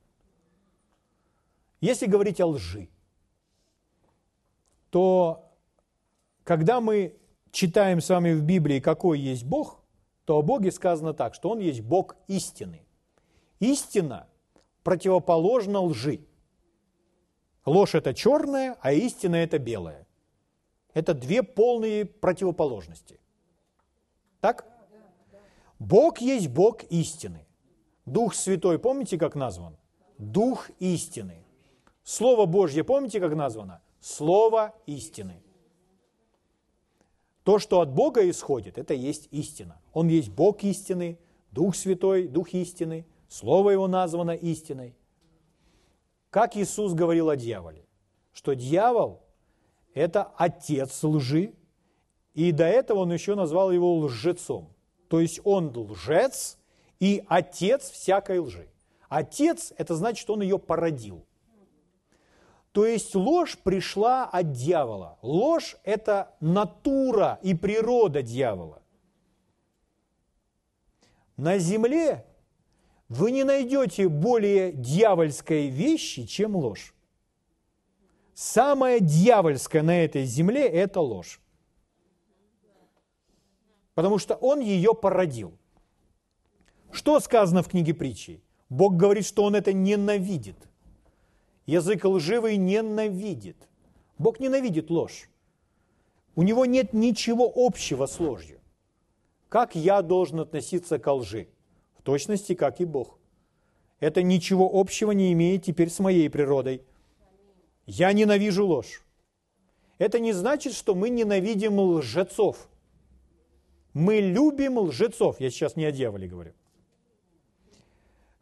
Если 1.82 2.06
говорить 2.06 2.42
о 2.42 2.48
лжи, 2.48 2.90
то 4.90 5.52
когда 6.44 6.80
мы 6.82 7.18
читаем 7.52 8.02
с 8.02 8.10
вами 8.10 8.34
в 8.34 8.44
Библии, 8.44 8.80
какой 8.80 9.20
есть 9.20 9.44
Бог, 9.44 9.84
то 10.26 10.38
о 10.38 10.42
Боге 10.42 10.72
сказано 10.72 11.14
так, 11.14 11.34
что 11.34 11.50
Он 11.50 11.60
есть 11.60 11.82
Бог 11.82 12.16
истины. 12.28 12.86
Истина 13.60 14.28
противоположна 14.84 15.80
лжи. 15.82 16.26
Ложь– 17.66 17.94
это 17.96 18.14
черное, 18.14 18.78
а 18.82 18.92
истина– 18.92 19.36
это 19.38 19.58
белое. 19.60 20.06
Это 20.94 21.14
две 21.14 21.44
полные 21.44 22.06
противоположности. 22.06 23.20
Так? 24.40 24.66
Бог 25.80 26.20
есть 26.20 26.48
Бог 26.48 26.84
истины. 26.84 27.46
Дух 28.06 28.36
Святой, 28.36 28.80
помните, 28.80 29.18
как 29.18 29.36
назван? 29.36 29.78
Дух 30.18 30.70
истины. 30.80 31.45
Слово 32.06 32.46
Божье, 32.46 32.84
помните, 32.84 33.20
как 33.20 33.34
названо? 33.34 33.82
Слово 34.00 34.76
истины. 34.86 35.42
То, 37.44 37.58
что 37.58 37.82
от 37.82 37.92
Бога 37.92 38.30
исходит, 38.30 38.78
это 38.78 38.94
есть 38.94 39.28
истина. 39.32 39.82
Он 39.92 40.08
есть 40.08 40.30
Бог 40.30 40.64
истины, 40.64 41.18
Дух 41.50 41.76
Святой, 41.76 42.28
Дух 42.28 42.54
истины, 42.54 43.08
Слово 43.28 43.72
Его 43.72 43.88
названо 43.88 44.32
истиной. 44.32 44.96
Как 46.30 46.56
Иисус 46.56 46.94
говорил 46.94 47.30
о 47.30 47.36
дьяволе? 47.36 47.88
Что 48.34 48.54
дьявол– 48.54 49.24
это 49.96 50.32
отец 50.38 51.04
лжи, 51.04 51.56
и 52.36 52.52
до 52.52 52.66
этого 52.66 53.00
он 53.00 53.14
еще 53.14 53.34
назвал 53.34 53.72
его 53.72 53.98
лжецом. 53.98 54.70
То 55.08 55.20
есть 55.20 55.40
он 55.44 55.76
лжец 55.76 56.60
и 57.00 57.24
отец 57.28 57.90
всякой 57.90 58.40
лжи. 58.40 58.70
Отец– 59.10 59.74
это 59.78 59.96
значит, 59.96 60.30
он 60.30 60.44
ее 60.44 60.60
породил. 60.60 61.26
То 62.76 62.86
есть 62.86 63.16
ложь 63.16 63.58
пришла 63.58 64.26
от 64.26 64.52
дьявола. 64.52 65.18
Ложь– 65.22 65.78
это 65.86 66.36
натура 66.42 67.40
и 67.42 67.54
природа 67.54 68.22
дьявола. 68.22 68.82
На 71.38 71.58
земле 71.58 72.26
вы 73.08 73.32
не 73.32 73.46
найдете 73.46 74.10
более 74.10 74.74
дьявольской 74.74 75.70
вещи, 75.70 76.26
чем 76.26 76.58
ложь. 76.58 76.94
Самое 78.34 79.00
дьявольское 79.00 79.82
на 79.82 80.04
этой 80.04 80.26
земле– 80.26 80.68
это 80.68 81.00
ложь. 81.00 81.40
Потому 83.94 84.18
что 84.18 84.36
он 84.36 84.60
ее 84.60 84.94
породил. 84.94 85.58
Что 86.92 87.22
сказано 87.22 87.64
в 87.64 87.70
книге 87.70 87.94
притчи? 87.94 88.44
Бог 88.68 88.98
говорит, 88.98 89.26
что 89.26 89.46
он 89.46 89.56
это 89.56 89.72
ненавидит. 89.72 90.58
Язык 91.66 92.06
лживый 92.06 92.58
ненавидит. 92.58 93.58
Бог 94.18 94.40
ненавидит 94.40 94.90
ложь. 94.90 95.30
У 96.36 96.44
него 96.44 96.66
нет 96.66 96.94
ничего 96.94 97.52
общего 97.56 98.06
с 98.06 98.20
ложью. 98.20 98.60
Как 99.50 99.76
я 99.76 100.02
должен 100.02 100.42
относиться 100.42 101.00
к 101.00 101.14
лжи? 101.14 101.48
точности, 102.06 102.54
как 102.54 102.80
и 102.80 102.86
Бог. 102.86 103.20
Это 104.00 104.22
ничего 104.22 104.70
общего 104.72 105.12
не 105.12 105.34
имеет 105.34 105.64
теперь 105.64 105.90
с 105.90 106.00
моей 106.00 106.30
природой. 106.30 106.82
Я 107.86 108.14
ненавижу 108.14 108.66
ложь. 108.66 109.04
Это 109.98 110.20
не 110.20 110.32
значит, 110.32 110.74
что 110.74 110.96
мы 110.96 111.10
ненавидим 111.10 111.80
лжецов. 111.80 112.70
Мы 113.94 114.20
любим 114.20 114.78
лжецов. 114.78 115.40
Я 115.40 115.50
сейчас 115.50 115.76
не 115.76 115.86
о 115.86 115.92
дьяволе 115.92 116.28
говорю. 116.28 116.54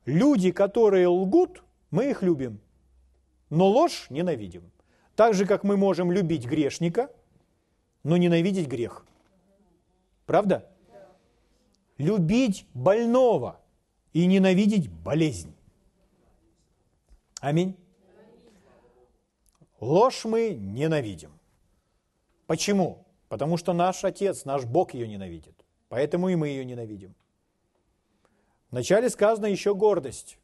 Люди, 0.06 0.52
которые 0.52 1.08
лгут, 1.08 1.64
мы 1.92 2.10
их 2.10 2.22
любим. 2.22 2.60
Но 3.54 3.68
ложь 3.68 4.08
ненавидим. 4.10 4.72
Так 5.16 5.34
же, 5.34 5.46
как 5.46 5.63
мы 5.63 5.78
можем 5.78 6.12
любить 6.12 6.46
грешника, 6.46 7.10
но 8.04 8.18
ненавидеть 8.18 8.68
грех. 8.68 9.06
Правда? 10.26 10.70
любить 11.98 12.68
больного 12.74 13.60
и 14.12 14.26
ненавидеть 14.26 14.89
болезнь. 14.89 15.54
Аминь. 17.39 17.78
Ложь 19.80 20.26
мы 20.26 20.54
ненавидим. 20.54 21.32
Почему? 22.48 23.06
Потому 23.28 23.58
что 23.58 23.74
наш 23.74 24.04
Отец, 24.04 24.46
наш 24.46 24.66
Бог 24.66 24.94
ее 24.94 25.08
ненавидит. 25.08 25.66
Поэтому 25.89 26.30
и 26.30 26.36
мы 26.36 26.50
ее 26.50 26.66
ненавидим. 26.66 27.16
Вначале 28.72 29.10
сказано 29.10 29.46
еще 29.48 29.76
гордость. 29.76 30.38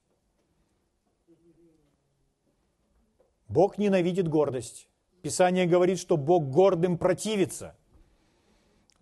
Бог 3.49 3.79
ненавидит 3.79 4.27
гордость. 4.27 4.87
Писание 5.23 5.65
говорит, 5.65 5.99
что 5.99 6.15
Бог 6.15 6.49
гордым 6.49 6.97
противится. 6.97 7.75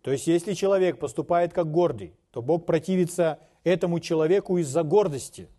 То 0.02 0.12
есть, 0.12 0.26
если 0.26 0.54
человек 0.54 1.00
поступает 1.00 1.54
как 1.54 1.70
гордый, 1.70 2.16
то 2.32 2.42
Бог 2.42 2.66
противится 2.66 3.40
этому 3.64 4.00
человеку 4.00 4.58
из-за 4.58 4.84
гордости. 4.84 5.50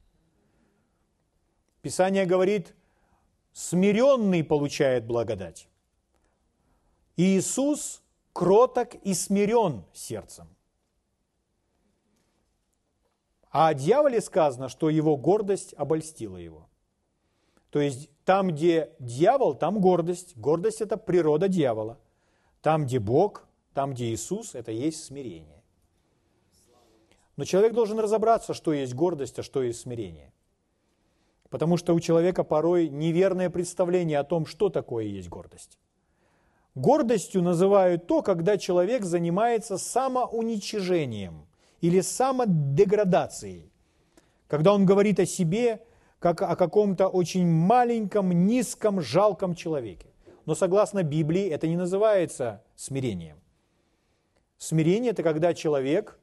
Писание 1.82 2.24
говорит, 2.24 2.74
смиренный 3.52 4.42
получает 4.42 5.06
благодать. 5.06 5.68
Иисус 7.16 8.02
кроток 8.32 8.94
и 8.94 9.12
смирен 9.12 9.84
сердцем. 9.92 10.48
А 13.50 13.68
о 13.68 13.74
дьяволе 13.74 14.20
сказано, 14.20 14.68
что 14.68 14.88
его 14.88 15.16
гордость 15.16 15.74
обольстила 15.74 16.36
его. 16.36 16.68
То 17.70 17.80
есть 17.80 18.08
там, 18.28 18.48
где 18.48 18.90
дьявол, 18.98 19.54
там 19.54 19.80
гордость. 19.80 20.36
Гордость– 20.36 20.80
это 20.82 20.98
природа 20.98 21.48
дьявола. 21.48 21.98
Там, 22.60 22.84
где 22.84 22.98
Бог, 22.98 23.48
там, 23.72 23.94
где 23.94 24.12
Иисус, 24.12 24.54
это 24.54 24.70
есть 24.70 25.02
смирение. 25.02 25.62
Но 27.36 27.46
человек 27.46 27.72
должен 27.72 27.98
разобраться, 27.98 28.52
что 28.52 28.74
есть 28.74 28.92
гордость, 28.92 29.38
а 29.38 29.42
что 29.42 29.62
есть 29.62 29.80
смирение. 29.80 30.30
Потому 31.48 31.78
что 31.78 31.94
у 31.94 32.00
человека 32.00 32.44
порой 32.44 32.90
неверное 32.90 33.48
представление 33.48 34.18
о 34.18 34.24
том, 34.24 34.44
что 34.44 34.68
такое 34.68 35.04
есть 35.06 35.30
гордость. 35.30 35.78
Гордостью 36.74 37.40
называют 37.40 38.06
то, 38.08 38.20
когда 38.20 38.58
человек 38.58 39.04
занимается 39.04 39.78
самоуничижением 39.78 41.46
или 41.80 42.02
самодеградацией. 42.02 43.72
Когда 44.48 44.74
он 44.74 44.84
говорит 44.84 45.18
о 45.18 45.24
себе 45.24 45.82
как 46.18 46.42
о 46.42 46.56
каком-то 46.56 47.08
очень 47.08 47.46
маленьком, 47.46 48.32
низком, 48.32 49.00
жалком 49.00 49.54
человеке. 49.54 50.08
Но 50.46 50.54
согласно 50.54 51.02
Библии 51.02 51.48
это 51.48 51.68
не 51.68 51.76
называется 51.76 52.62
смирением. 52.74 53.38
Смирение– 54.56 55.10
это 55.12 55.22
когда 55.22 55.54
человек 55.54 56.18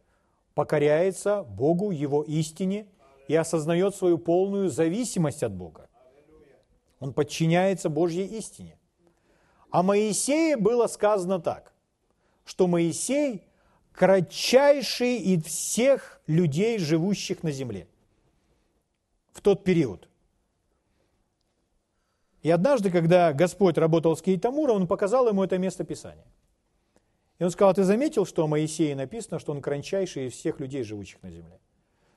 покоряется 0.54 1.44
Богу, 1.44 1.92
Его 1.92 2.24
истине 2.24 2.88
и 3.28 3.36
осознает 3.36 3.96
свою 3.96 4.18
полную 4.18 4.70
зависимость 4.70 5.44
от 5.44 5.54
Бога. 5.54 5.90
Он 7.00 7.14
подчиняется 7.14 7.90
Божьей 7.90 8.26
истине. 8.26 8.78
О 9.70 9.84
Моисее 9.84 10.58
было 10.58 10.88
сказано 10.88 11.40
так, 11.40 11.74
что 12.46 12.68
Моисей 12.68 13.44
кратчайший 13.94 15.18
из 15.18 15.44
всех 15.44 16.22
людей, 16.28 16.78
живущих 16.78 17.44
на 17.44 17.52
земле 17.52 17.88
в 19.36 19.42
тот 19.42 19.64
период. 19.64 20.08
И 22.42 22.50
однажды, 22.50 22.90
когда 22.90 23.34
Господь 23.34 23.78
работал 23.78 24.16
с 24.16 24.22
Кейтамуром, 24.22 24.78
он 24.78 24.88
показал 24.88 25.28
ему 25.28 25.44
это 25.44 25.58
место 25.58 25.84
Писания. 25.84 26.26
И 27.38 27.44
он 27.44 27.52
сказал, 27.52 27.72
«А 27.72 27.74
ты 27.74 27.84
заметил, 27.84 28.26
что 28.26 28.46
о 28.46 28.48
Моисее 28.48 28.96
написано, 28.96 29.40
что 29.40 29.52
он 29.52 29.62
кранчайший 29.62 30.28
из 30.28 30.34
всех 30.34 30.62
людей, 30.62 30.84
живущих 30.84 31.22
на 31.22 31.32
земле? 31.32 31.60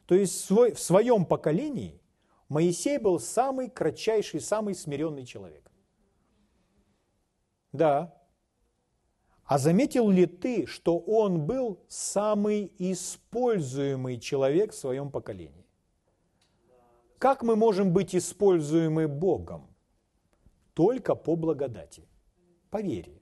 То 0.07 0.15
есть 0.15 0.49
в 0.49 0.77
своем 0.77 1.27
поколении 1.27 2.01
Моисей 2.49 2.99
был 2.99 3.19
самый 3.19 3.69
кратчайший, 3.69 4.41
самый 4.41 4.75
смиренный 4.75 5.27
человек. 5.27 5.71
Да. 7.73 8.15
А 9.45 9.59
заметил 9.59 10.09
ли 10.09 10.27
ты, 10.27 10.67
что 10.67 10.99
он 10.99 11.47
был 11.47 11.81
самый 11.89 12.73
используемый 12.79 14.21
человек 14.21 14.73
в 14.73 14.77
своем 14.77 15.11
поколении? 15.11 15.68
Как 17.19 17.43
мы 17.43 17.57
можем 17.57 17.93
быть 17.93 18.15
используемы 18.15 19.09
Богом? 19.09 19.67
Только 20.75 21.17
по 21.17 21.35
благодати, 21.35 22.07
по 22.71 22.81
вере. 22.81 23.21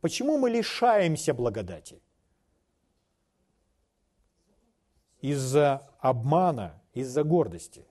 Почему 0.00 0.36
мы 0.36 0.50
лишаемся 0.50 1.32
благодати? 1.32 2.02
Из-за 5.20 5.88
обмана, 6.00 6.82
из-за 6.92 7.22
гордости. 7.22 7.86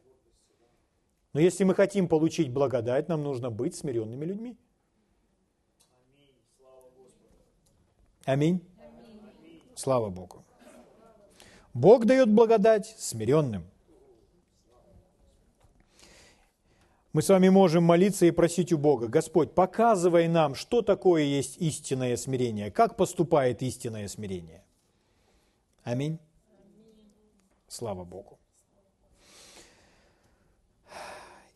Но 1.31 1.39
если 1.39 1.63
мы 1.63 1.73
хотим 1.73 2.09
получить 2.09 2.51
благодать, 2.51 3.07
нам 3.07 3.23
нужно 3.23 3.49
быть 3.49 3.75
смиренными 3.75 4.25
людьми. 4.25 4.57
Аминь. 8.25 8.59
Слава 9.75 10.09
Богу. 10.09 10.43
Бог 11.73 12.05
дает 12.05 12.29
благодать 12.29 12.93
смиренным. 12.99 13.70
Мы 17.13 17.21
с 17.21 17.27
вами 17.27 17.49
можем 17.49 17.83
молиться 17.83 18.25
и 18.25 18.31
просить 18.31 18.71
у 18.71 18.77
Бога, 18.77 19.07
Господь, 19.07 19.53
показывай 19.53 20.29
нам, 20.29 20.55
что 20.55 20.81
такое 20.81 21.23
есть 21.23 21.57
истинное 21.57 22.15
смирение, 22.15 22.71
как 22.71 22.95
поступает 22.95 23.61
истинное 23.61 24.07
смирение. 24.07 24.63
Аминь. 25.83 26.19
Слава 27.67 28.05
Богу. 28.05 28.39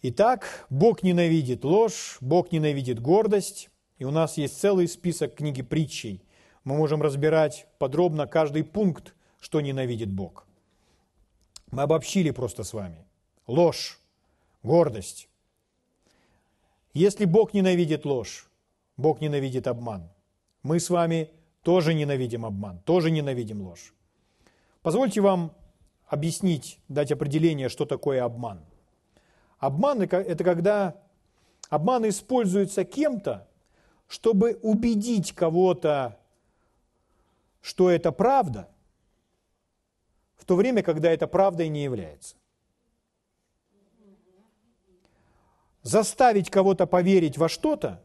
Итак, 0.02 0.68
Бог 0.70 1.04
ненавидит 1.04 1.64
ложь, 1.64 2.18
Бог 2.20 2.52
ненавидит 2.52 3.00
гордость, 3.00 3.70
и 3.98 4.04
у 4.04 4.12
нас 4.12 4.38
есть 4.38 4.60
целый 4.60 4.90
список 4.90 5.36
книги 5.36 5.62
притчей. 5.62 6.22
Мы 6.66 6.76
можем 6.76 7.02
разбирать 7.02 7.66
подробно 7.80 8.28
каждый 8.28 8.66
пункт, 8.66 9.16
что 9.40 9.62
ненавидит 9.62 10.12
Бог. 10.12 10.46
Мы 11.72 11.84
обобщили 11.84 12.32
просто 12.32 12.64
с 12.64 12.74
вами. 12.74 13.06
Ложь, 13.48 14.00
гордость. 14.64 15.30
Если 16.96 17.26
Бог 17.26 17.54
ненавидит 17.54 18.06
ложь, 18.06 18.50
Бог 18.96 19.20
ненавидит 19.20 19.68
обман. 19.68 20.10
Мы 20.64 20.80
с 20.80 20.90
вами 20.90 21.30
тоже 21.62 21.94
ненавидим 21.94 22.46
обман, 22.46 22.80
тоже 22.80 23.12
ненавидим 23.12 23.62
ложь. 23.62 23.94
Позвольте 24.82 25.20
вам 25.20 25.52
объяснить, 26.08 26.80
дать 26.88 27.12
определение, 27.12 27.68
что 27.68 27.86
такое 27.86 28.24
обман. 28.24 28.64
Обман– 29.60 30.02
это 30.04 30.44
когда 30.46 30.96
обман 31.70 32.08
используется 32.08 32.86
кем-то, 32.86 33.46
чтобы 34.08 34.58
убедить 34.62 35.34
кого-то, 35.34 36.18
что 37.60 37.90
это 37.90 38.14
правда, 38.14 38.70
в 40.38 40.46
то 40.46 40.56
время, 40.56 40.82
когда 40.82 41.12
это 41.12 41.28
правдой 41.28 41.68
не 41.68 41.84
является. 41.84 42.38
Заставить 45.86 46.50
кого-то 46.50 46.88
поверить 46.88 47.38
во 47.38 47.48
что-то, 47.48 48.04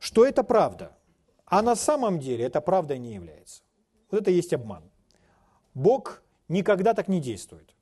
что 0.00 0.26
это 0.26 0.42
правда, 0.42 0.96
а 1.44 1.62
на 1.62 1.76
самом 1.76 2.18
деле 2.18 2.44
это 2.44 2.60
правдой 2.60 2.98
не 2.98 3.14
является. 3.14 3.62
Вот 4.10 4.22
это 4.22 4.32
есть 4.32 4.52
обман. 4.52 4.82
Бог 5.74 6.24
никогда 6.48 6.92
так 6.92 7.06
не 7.06 7.20
действует. 7.20 7.72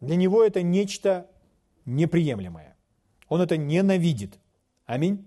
Для 0.00 0.14
него 0.14 0.44
это 0.44 0.60
нечто 0.60 1.30
неприемлемое. 1.86 2.76
Он 3.30 3.40
это 3.40 3.56
ненавидит. 3.56 4.38
Аминь. 4.84 5.26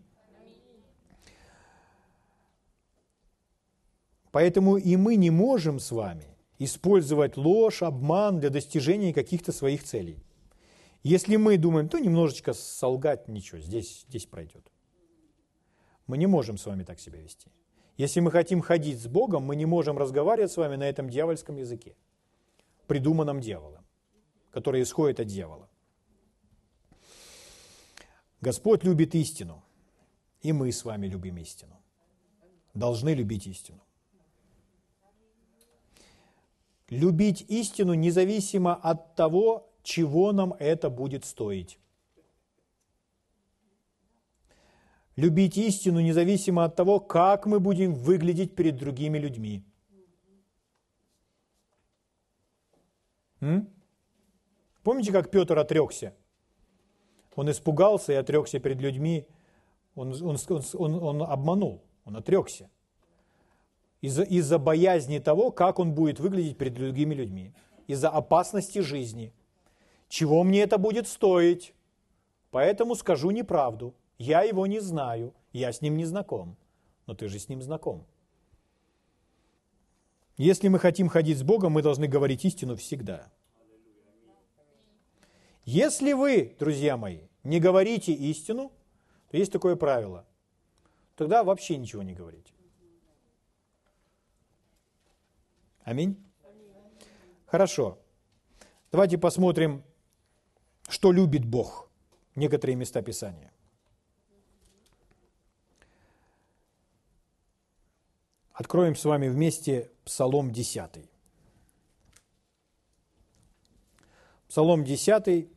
Поэтому 4.31 4.77
и 4.77 4.95
мы 4.95 5.15
не 5.15 5.31
можем 5.31 5.79
с 5.79 5.89
вами 5.89 6.37
использовать 6.59 7.35
ложь, 7.35 7.81
обман 7.81 8.39
для 8.39 8.51
достижения 8.51 9.11
каких-то 9.11 9.51
своих 9.51 9.83
целей. 9.83 10.19
Если 11.03 11.35
мы 11.35 11.57
думаем, 11.57 11.89
то 11.89 11.97
немножечко 11.97 12.53
солгать, 12.53 13.27
ничего, 13.27 13.59
здесь, 13.59 14.05
здесь 14.07 14.25
пройдет. 14.25 14.71
Мы 16.05 16.17
не 16.17 16.27
можем 16.27 16.57
с 16.57 16.65
вами 16.65 16.83
так 16.83 16.99
себя 16.99 17.19
вести. 17.19 17.49
Если 17.97 18.19
мы 18.19 18.31
хотим 18.31 18.61
ходить 18.61 18.99
с 18.99 19.07
Богом, 19.07 19.43
мы 19.43 19.55
не 19.55 19.65
можем 19.65 19.97
разговаривать 19.97 20.51
с 20.51 20.57
вами 20.57 20.75
на 20.75 20.83
этом 20.83 21.09
дьявольском 21.09 21.57
языке, 21.57 21.95
придуманном 22.87 23.41
дьяволом, 23.41 23.85
который 24.51 24.81
исходит 24.81 25.19
от 25.19 25.27
дьявола. 25.27 25.69
Господь 28.41 28.83
любит 28.83 29.13
истину, 29.15 29.63
и 30.41 30.51
мы 30.51 30.71
с 30.71 30.83
вами 30.83 31.07
любим 31.07 31.37
истину. 31.37 31.79
Должны 32.73 33.13
любить 33.13 33.47
истину. 33.47 33.81
Любить 36.89 37.45
истину 37.47 37.93
независимо 37.93 38.75
от 38.75 39.15
того, 39.15 39.70
чего 39.83 40.31
нам 40.31 40.53
это 40.59 40.89
будет 40.89 41.25
стоить. 41.25 41.79
Любить 45.15 45.57
истину 45.57 45.99
независимо 45.99 46.63
от 46.63 46.75
того, 46.75 46.99
как 46.99 47.45
мы 47.45 47.59
будем 47.59 47.93
выглядеть 47.93 48.55
перед 48.55 48.77
другими 48.77 49.17
людьми. 49.17 49.63
М? 53.41 53.67
Помните, 54.83 55.11
как 55.11 55.29
Петр 55.29 55.57
отрекся? 55.57 56.13
Он 57.35 57.49
испугался 57.49 58.13
и 58.13 58.15
отрекся 58.15 58.59
перед 58.59 58.81
людьми. 58.81 59.27
Он, 59.95 60.13
он, 60.23 60.37
он, 60.73 61.03
он 61.03 61.23
обманул, 61.23 61.83
он 62.05 62.15
отрекся. 62.15 62.69
Из-за 64.01 64.23
из 64.23 64.49
боязни 64.57 65.19
того, 65.19 65.51
как 65.51 65.79
он 65.79 65.93
будет 65.93 66.19
выглядеть 66.19 66.57
перед 66.57 66.73
другими 66.73 67.13
людьми. 67.13 67.53
Из-за 67.87 68.09
опасности 68.09 68.79
жизни. 68.79 69.33
Чего 70.11 70.43
мне 70.43 70.59
это 70.63 70.77
будет 70.77 71.07
стоить? 71.07 71.73
Поэтому 72.49 72.95
скажу 72.95 73.31
неправду. 73.31 73.95
Я 74.17 74.41
его 74.41 74.67
не 74.67 74.81
знаю, 74.81 75.33
я 75.53 75.71
с 75.71 75.79
ним 75.79 75.95
не 75.95 76.03
знаком. 76.03 76.57
Но 77.05 77.13
ты 77.13 77.29
же 77.29 77.39
с 77.39 77.47
ним 77.47 77.61
знаком. 77.61 78.05
Если 80.35 80.67
мы 80.67 80.79
хотим 80.79 81.07
ходить 81.07 81.37
с 81.37 81.43
Богом, 81.43 81.71
мы 81.71 81.81
должны 81.81 82.07
говорить 82.07 82.43
истину 82.43 82.75
всегда. 82.75 83.31
Если 85.63 86.11
вы, 86.11 86.57
друзья 86.59 86.97
мои, 86.97 87.29
не 87.43 87.61
говорите 87.61 88.11
истину, 88.11 88.73
то 89.29 89.37
есть 89.37 89.53
такое 89.53 89.77
правило. 89.77 90.25
Тогда 91.15 91.45
вообще 91.45 91.77
ничего 91.77 92.03
не 92.03 92.13
говорите. 92.13 92.53
Аминь. 95.85 96.21
Хорошо. 97.45 97.97
Давайте 98.91 99.17
посмотрим, 99.17 99.85
что 100.91 101.13
любит 101.13 101.45
Бог. 101.45 101.89
Некоторые 102.35 102.75
места 102.75 103.01
Писания. 103.01 103.51
Откроем 108.51 108.95
с 108.95 109.05
вами 109.05 109.29
вместе 109.29 109.89
Псалом 110.03 110.51
10. 110.51 111.09
Псалом 114.49 114.83
10, 114.83 115.47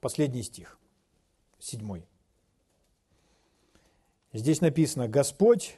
последний 0.00 0.44
стих, 0.44 0.78
7. 1.58 2.04
Здесь 4.32 4.60
написано, 4.60 5.08
Господь 5.08 5.76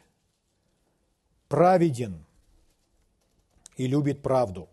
праведен 1.48 2.26
и 3.76 3.86
любит 3.86 4.22
правду. 4.22 4.68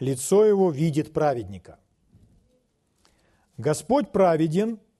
Лицо 0.00 0.44
его 0.44 0.70
видит 0.70 1.12
праведника. 1.12 1.78
Господь 3.56 4.10
праведен– 4.10 4.80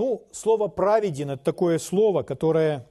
ну, 0.00 0.26
слово 0.32 0.68
«праведен»– 0.68 1.28
это 1.32 1.44
такое 1.44 1.78
слово, 1.78 2.22
которое, 2.22 2.86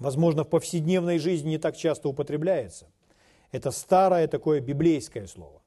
возможно, 0.00 0.42
в 0.42 0.48
повседневной 0.48 1.20
жизни 1.20 1.50
не 1.50 1.58
так 1.58 1.76
часто 1.76 2.08
употребляется. 2.08 2.90
Это 3.52 3.70
старое 3.70 4.26
такое 4.26 4.60
библейское 4.60 5.28
слово. 5.28 5.62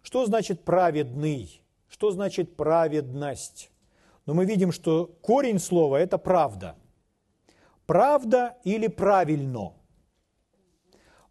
Что 0.00 0.24
значит 0.24 0.64
«праведный»? 0.64 1.60
Что 1.88 2.10
значит 2.10 2.56
«праведность»? 2.56 3.70
Но 4.24 4.32
мы 4.32 4.46
видим, 4.46 4.72
что 4.72 5.14
корень 5.20 5.58
слова– 5.58 5.96
это 6.00 6.16
«правда». 6.16 6.76
Правда 7.84 8.56
или 8.64 8.86
правильно. 8.86 9.74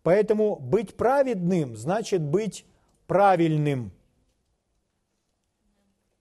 Поэтому 0.06 0.58
быть 0.58 0.96
праведным 0.96 1.76
значит 1.76 2.22
быть 2.22 2.68
правильным. 3.08 3.92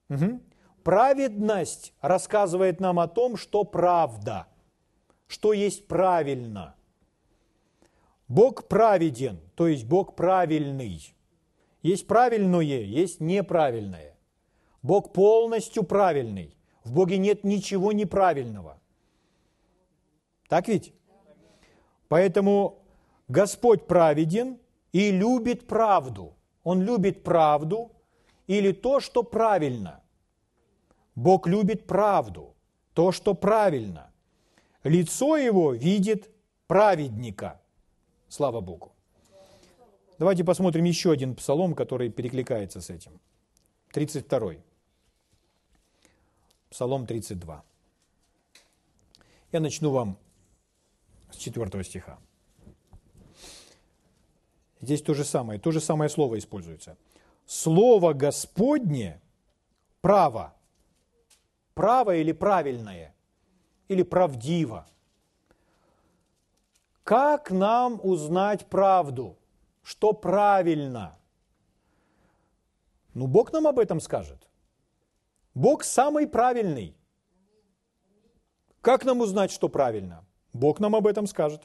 Угу. 0.09 0.41
Праведность 0.83 1.93
рассказывает 2.01 2.81
нам 2.81 2.99
о 2.99 3.09
том, 3.09 3.37
что 3.37 3.63
правда, 3.65 4.47
что 5.27 5.53
есть 5.53 5.87
правильно. 5.87 6.77
Бог 8.27 8.69
праведен, 8.69 9.39
то 9.55 9.67
есть 9.67 9.85
Бог 9.85 10.17
правильный. 10.17 11.15
Есть 11.83 12.07
правильное, 12.07 12.63
есть 12.63 13.21
неправильное. 13.21 14.17
Бог 14.81 15.13
полностью 15.13 15.83
правильный. 15.83 16.57
В 16.85 16.95
Боге 16.95 17.19
нет 17.19 17.45
ничего 17.45 17.93
неправильного. 17.93 18.81
Так 20.49 20.69
ведь? 20.69 20.95
Поэтому 22.09 22.84
Господь 23.29 23.87
праведен 23.87 24.59
и 24.93 25.11
любит 25.11 25.67
правду. 25.67 26.35
Он 26.63 26.83
любит 26.83 27.23
правду 27.23 27.93
или 28.47 28.73
то, 28.73 29.01
что 29.01 29.23
правильно. 29.23 30.03
Бог 31.15 31.47
любит 31.47 31.87
правду, 31.87 32.55
то, 32.93 33.13
что 33.13 33.35
правильно. 33.35 34.11
Лицо 34.83 35.37
его 35.37 35.73
видит 35.73 36.31
праведника. 36.67 37.61
Слава 38.29 38.61
Богу. 38.61 38.93
Давайте 40.19 40.45
посмотрим 40.45 40.85
еще 40.85 41.11
один 41.11 41.35
псалом, 41.35 41.75
который 41.75 42.11
перекликается 42.11 42.81
с 42.81 42.91
этим. 42.91 43.21
32. 43.93 44.55
Псалом 46.71 47.07
32. 47.07 47.65
Я 49.53 49.61
начну 49.61 49.91
вам 49.91 50.19
с 51.31 51.37
4 51.37 51.85
стиха. 51.85 52.19
Здесь 54.85 55.03
то 55.03 55.15
же 55.15 55.25
самое, 55.25 55.59
то 55.59 55.71
же 55.71 55.81
самое 55.81 56.11
слово 56.11 56.39
используется. 56.39 56.97
Слово 57.47 58.13
Господне– 58.13 59.21
право, 60.03 60.53
право 61.75 62.15
или 62.15 62.33
правильное, 62.33 63.15
или 63.89 64.03
правдиво. 64.03 64.87
Как 67.03 67.51
нам 67.51 67.99
узнать 68.03 68.67
правду? 68.67 69.37
Что 69.83 70.13
правильно? 70.13 71.17
Ну, 73.15 73.27
Бог 73.27 73.53
нам 73.53 73.67
об 73.67 73.79
этом 73.79 74.01
скажет. 74.01 74.49
Бог 75.55 75.85
самый 75.85 76.27
правильный. 76.27 76.95
Как 78.83 79.05
нам 79.07 79.21
узнать, 79.21 79.51
что 79.51 79.69
правильно? 79.69 80.25
Бог 80.53 80.79
нам 80.79 80.95
об 80.95 81.07
этом 81.07 81.27
скажет. 81.27 81.63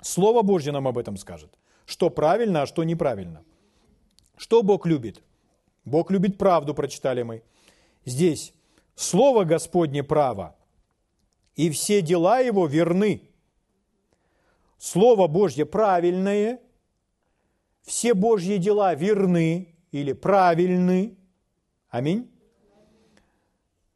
Слово 0.00 0.42
Божье 0.42 0.72
нам 0.72 0.88
об 0.88 0.96
этом 0.96 1.18
скажет. 1.18 1.58
Что 1.92 2.08
правильно, 2.08 2.62
а 2.62 2.66
что 2.66 2.84
неправильно. 2.84 3.44
Что 4.38 4.62
Бог 4.62 4.86
любит? 4.86 5.22
Бог 5.84 6.10
любит 6.10 6.38
правду, 6.38 6.72
прочитали 6.72 7.22
мы. 7.22 7.42
Здесь 8.06 8.54
Слово 8.94 9.44
Господне 9.44 10.02
право, 10.02 10.56
и 11.54 11.68
все 11.68 12.00
дела 12.00 12.38
Его 12.38 12.66
верны. 12.66 13.28
Слово 14.78 15.26
Божье 15.26 15.66
правильное, 15.66 16.60
все 17.82 18.14
Божьи 18.14 18.56
дела 18.56 18.94
верны 18.94 19.74
или 19.90 20.14
правильны. 20.14 21.18
Аминь. 21.90 22.30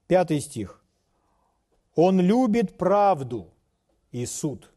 Пятый 0.07 0.41
стих. 0.41 0.85
Он 1.95 2.21
любит 2.21 2.77
правду 2.77 3.55
и 4.11 4.27
суд. 4.27 4.71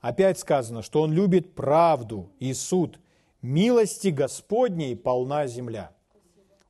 Опять 0.00 0.38
сказано, 0.38 0.82
что 0.82 1.02
он 1.02 1.12
любит 1.12 1.54
правду 1.54 2.30
и 2.38 2.52
суд. 2.54 3.00
Милости 3.42 4.08
Господней 4.08 4.96
полна 4.96 5.46
земля. 5.46 5.92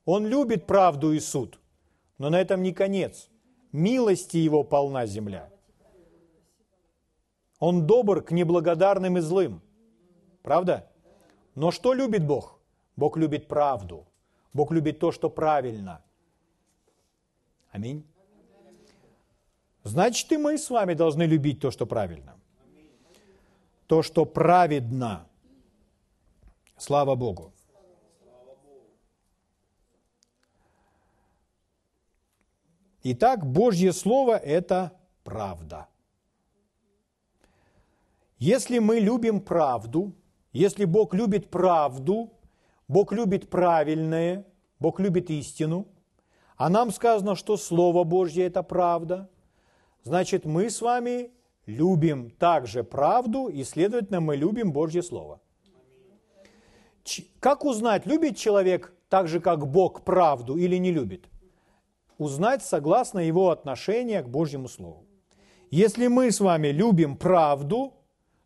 Он 0.05 0.25
любит 0.25 0.65
правду 0.65 1.11
и 1.11 1.19
суд, 1.19 1.59
но 2.17 2.29
на 2.29 2.39
этом 2.39 2.63
не 2.63 2.71
конец. 2.71 3.29
Милости 3.71 4.37
его 4.37 4.63
полна 4.63 5.05
земля. 5.05 5.49
Он 7.59 7.85
добр 7.85 8.21
к 8.21 8.31
неблагодарным 8.31 9.17
и 9.17 9.21
злым. 9.21 9.61
Правда? 10.43 10.89
Но 11.55 11.71
что 11.71 11.93
любит 11.93 12.25
Бог? 12.25 12.59
Бог 12.95 13.17
любит 13.17 13.47
правду. 13.47 14.07
Бог 14.53 14.71
любит 14.71 14.99
то, 14.99 15.11
что 15.11 15.29
правильно. 15.29 16.03
Аминь. 17.71 18.05
Значит, 19.83 20.31
и 20.31 20.37
мы 20.37 20.57
с 20.57 20.69
вами 20.69 20.93
должны 20.93 21.23
любить 21.23 21.59
то, 21.59 21.71
что 21.71 21.85
правильно. 21.85 22.36
То, 23.87 24.03
что 24.03 24.25
праведно. 24.25 25.27
Слава 26.77 27.15
Богу. 27.15 27.53
Итак, 33.03 33.45
Божье 33.45 33.93
Слово– 33.93 34.37
это 34.37 34.91
правда. 35.23 35.87
Если 38.37 38.79
мы 38.79 38.99
любим 38.99 39.39
правду, 39.39 40.13
если 40.51 40.83
Бог 40.83 41.13
любит 41.13 41.49
правду, 41.49 42.33
Бог 42.89 43.13
любит 43.13 43.49
правильное, 43.49 44.45
Бог 44.79 44.99
любит 44.99 45.29
истину, 45.29 45.87
а 46.57 46.69
нам 46.69 46.91
сказано, 46.91 47.35
что 47.35 47.55
Слово 47.55 48.03
Божье– 48.03 48.45
это 48.47 48.61
правда, 48.63 49.29
значит, 50.03 50.43
мы 50.43 50.69
с 50.69 50.81
вами 50.81 51.31
любим 51.67 52.31
также 52.31 52.83
правду, 52.83 53.47
и, 53.47 53.63
следовательно, 53.63 54.21
мы 54.21 54.35
любим 54.35 54.71
Божье 54.71 55.03
Слово. 55.03 55.39
Как 57.39 57.63
узнать, 57.63 58.05
любит 58.05 58.37
человек 58.37 58.93
так 59.09 59.27
же, 59.27 59.39
как 59.39 59.67
Бог, 59.67 60.03
правду 60.03 60.57
или 60.57 60.77
не 60.77 60.91
любит? 60.91 61.25
Узнать 62.17 62.63
согласно 62.63 63.19
его 63.19 63.51
отношения 63.51 64.23
к 64.23 64.29
Божьему 64.29 64.67
Слову. 64.67 65.05
Если 65.69 66.07
мы 66.07 66.31
с 66.31 66.39
вами 66.39 66.69
любим 66.69 67.15
правду, 67.17 67.93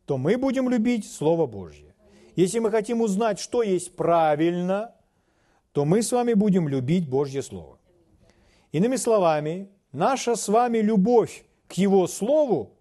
то 0.06 0.18
мы 0.18 0.38
будем 0.38 0.70
любить 0.70 1.10
Слово 1.10 1.46
Божье. 1.46 1.96
Если 2.36 2.60
мы 2.60 2.72
хотим 2.72 3.02
узнать, 3.02 3.40
что 3.40 3.62
есть 3.62 3.96
правильно, 3.96 4.96
то 5.72 5.86
мы 5.86 6.02
с 6.02 6.12
вами 6.12 6.34
будем 6.34 6.68
любить 6.68 7.08
Божье 7.08 7.42
Слово. 7.42 7.78
Иными 8.72 8.96
словами, 8.96 9.70
наша 9.92 10.36
с 10.36 10.48
вами 10.48 10.80
любовь 10.80 11.46
к 11.68 11.74
Его 11.74 12.08
Слову 12.08 12.74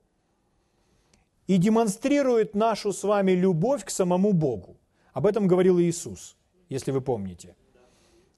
и 1.51 1.57
демонстрирует 1.57 2.55
нашу 2.55 2.93
с 2.93 3.03
вами 3.03 3.33
любовь 3.33 3.85
к 3.85 3.91
самому 3.91 4.33
Богу. 4.33 4.77
Об 5.13 5.27
этом 5.27 5.49
говорил 5.49 5.81
Иисус, 5.81 6.37
если 6.69 6.93
вы 6.93 7.01
помните. 7.01 7.57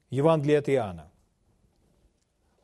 Евангелие 0.09 0.61
от 0.61 0.69
Иоанна. 0.71 1.11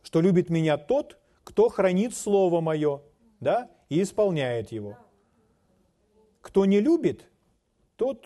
Что 0.03 0.23
любит 0.23 0.49
меня 0.49 0.79
тот, 0.79 1.19
кто 1.45 1.69
хранит 1.69 2.17
Слово 2.17 2.63
Мое, 2.63 3.03
да, 3.41 3.71
и 3.91 4.01
исполняет 4.01 4.73
его. 4.73 4.97
Кто 6.41 6.65
не 6.65 6.81
любит, 6.81 7.29
тот 7.97 8.25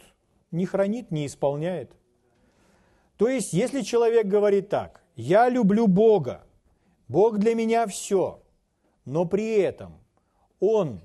не 0.52 0.64
хранит, 0.64 1.10
не 1.10 1.26
исполняет. 1.26 1.90
То 3.16 3.26
есть, 3.26 3.52
если 3.52 3.80
человек 3.80 4.28
говорит 4.28 4.68
так, 4.68 5.02
я 5.16 5.48
люблю 5.48 5.88
Бога, 5.88 6.46
Бог 7.08 7.38
для 7.38 7.56
меня 7.56 7.88
все, 7.88 8.40
но 9.04 9.24
при 9.24 9.56
этом 9.58 9.98
он 10.60 11.00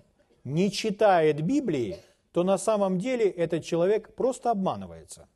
не 0.47 0.71
читает 0.71 1.41
Библии, 1.41 1.97
то 2.31 2.43
на 2.43 2.57
самом 2.57 2.97
деле 2.99 3.29
этот 3.29 3.63
человек 3.63 4.15
просто 4.15 4.51
обманывается. 4.51 5.27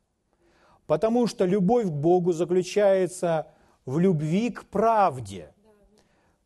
Потому 0.86 1.26
что 1.26 1.44
любовь 1.44 1.86
к 1.86 1.90
Богу 1.90 2.32
заключается 2.32 3.46
в 3.84 3.98
любви 3.98 4.50
к 4.50 4.64
правде, 4.64 5.54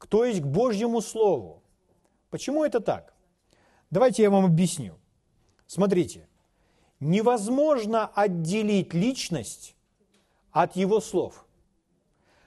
то 0.09 0.25
есть 0.25 0.41
к 0.41 0.47
Божьему 0.47 1.01
Слову. 1.01 1.63
Почему 2.31 2.65
это 2.65 2.81
так? 2.81 3.15
Давайте 3.91 4.23
я 4.23 4.31
вам 4.31 4.45
объясню. 4.45 4.95
Смотрите, 5.67 6.29
невозможно 7.01 8.07
отделить 8.15 8.95
личность 8.95 9.77
от 10.51 10.77
его 10.77 11.01
слов. 11.01 11.45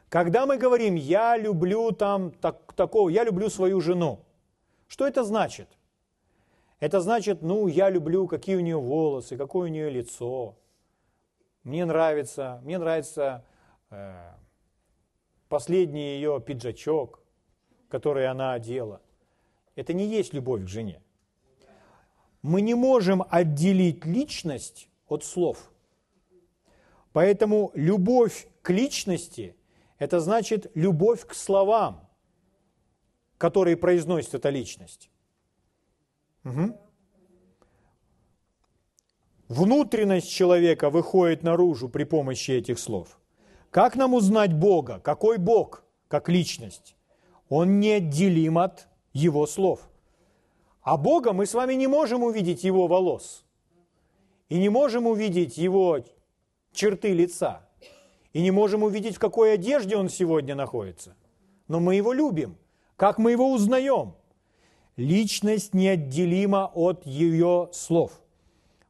Когда 0.09 0.45
мы 0.45 0.57
говорим 0.57 0.95
«я 0.95 1.37
люблю 1.37 1.91
там 1.91 2.31
так, 2.31 2.73
такого», 2.73 3.09
«я 3.09 3.23
люблю 3.23 3.49
свою 3.49 3.79
жену», 3.81 4.25
что 4.87 5.05
это 5.05 5.23
значит? 5.23 5.78
Это 6.79 7.01
значит, 7.01 7.41
ну, 7.41 7.67
я 7.67 7.89
люблю, 7.89 8.27
какие 8.27 8.55
у 8.55 8.61
нее 8.61 8.79
волосы, 8.79 9.35
какое 9.35 9.69
у 9.69 9.71
нее 9.71 9.89
лицо. 9.89 10.57
Мне 11.63 11.83
нравится, 11.85 12.61
мне 12.63 12.77
нравится 12.77 13.45
э, 13.89 14.31
последний 15.49 16.15
ее 16.15 16.41
пиджачок, 16.45 17.21
который 17.89 18.27
она 18.27 18.53
одела. 18.53 19.01
Это 19.75 19.93
не 19.93 20.05
есть 20.05 20.33
любовь 20.33 20.63
к 20.63 20.67
жене. 20.67 21.01
Мы 22.41 22.61
не 22.61 22.75
можем 22.75 23.25
отделить 23.29 24.05
личность 24.05 24.89
от 25.07 25.25
слов. 25.25 25.71
Поэтому 27.11 27.71
любовь 27.73 28.47
к 28.61 28.69
личности– 28.69 29.57
это 29.97 30.21
значит 30.21 30.71
любовь 30.75 31.25
к 31.25 31.33
словам, 31.33 32.07
которые 33.37 33.75
произносит 33.75 34.33
эта 34.35 34.49
личность. 34.49 35.09
Угу. 36.49 36.77
Внутренность 39.49 40.29
человека 40.29 40.89
выходит 40.89 41.43
наружу 41.43 41.89
при 41.89 42.03
помощи 42.03 42.51
этих 42.51 42.77
слов. 42.79 43.17
Как 43.71 43.95
нам 43.95 44.13
узнать 44.13 44.53
Бога? 44.53 44.99
Какой 44.99 45.37
Бог, 45.37 45.83
как 46.07 46.29
личность? 46.29 46.95
Он 47.49 47.79
неотделим 47.79 48.57
от 48.57 48.87
Его 49.13 49.47
слов. 49.47 49.89
А 50.81 50.97
Бога 50.97 51.33
мы 51.33 51.45
с 51.45 51.53
вами 51.53 51.73
не 51.73 51.87
можем 51.87 52.23
увидеть 52.23 52.63
Его 52.63 52.87
волос. 52.87 53.43
И 54.49 54.59
не 54.59 54.69
можем 54.69 55.07
увидеть 55.07 55.57
Его 55.57 55.99
черты 56.71 57.13
лица. 57.13 57.67
И 58.33 58.41
не 58.41 58.51
можем 58.51 58.83
увидеть, 58.83 59.15
в 59.15 59.19
какой 59.19 59.53
одежде 59.53 59.97
Он 59.97 60.09
сегодня 60.09 60.55
находится. 60.55 61.15
Но 61.67 61.79
мы 61.79 61.95
Его 61.95 62.13
любим. 62.13 62.55
Как 62.95 63.17
мы 63.17 63.31
Его 63.31 63.51
узнаем? 63.51 64.13
Личность 64.99 65.73
неотделима 65.73 66.69
от 66.75 67.05
ее 67.05 67.69
слов. 67.71 68.11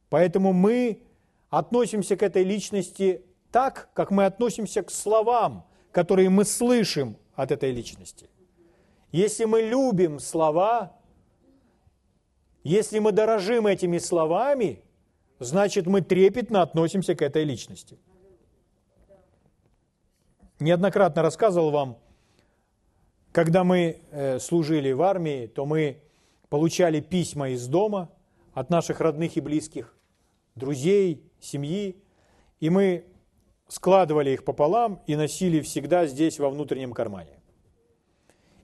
Поэтому 0.08 0.52
мы 0.52 1.04
относимся 1.50 2.16
к 2.16 2.24
этой 2.24 2.42
личности 2.42 3.22
так, 3.52 3.90
как 3.94 4.10
мы 4.10 4.24
относимся 4.24 4.82
к 4.82 4.90
словам, 4.90 5.64
которые 5.92 6.28
мы 6.28 6.44
слышим 6.44 7.16
от 7.36 7.52
этой 7.52 7.70
личности. 7.70 8.28
Если 9.12 9.44
мы 9.44 9.62
любим 9.62 10.18
слова, 10.18 10.96
если 12.64 12.98
мы 12.98 13.12
дорожим 13.12 13.68
этими 13.68 13.98
словами, 13.98 14.82
значит 15.38 15.86
мы 15.86 16.00
трепетно 16.00 16.62
относимся 16.62 17.14
к 17.14 17.22
этой 17.22 17.44
личности. 17.44 18.00
Неоднократно 20.58 21.22
рассказывал 21.22 21.70
вам 21.70 21.98
когда 23.32 23.64
мы 23.64 24.00
э, 24.10 24.38
служили 24.38 24.92
в 24.92 25.02
армии, 25.02 25.46
то 25.46 25.66
мы 25.66 25.98
получали 26.48 27.00
письма 27.00 27.50
из 27.50 27.66
дома 27.66 28.10
от 28.54 28.70
наших 28.70 29.00
родных 29.00 29.36
и 29.36 29.40
близких, 29.40 29.96
друзей, 30.54 31.22
семьи, 31.40 31.96
и 32.58 32.70
мы 32.70 33.04
складывали 33.68 34.30
их 34.30 34.44
пополам 34.44 35.00
и 35.06 35.16
носили 35.16 35.60
всегда 35.60 36.06
здесь, 36.06 36.38
во 36.38 36.50
внутреннем 36.50 36.92
кармане. 36.92 37.38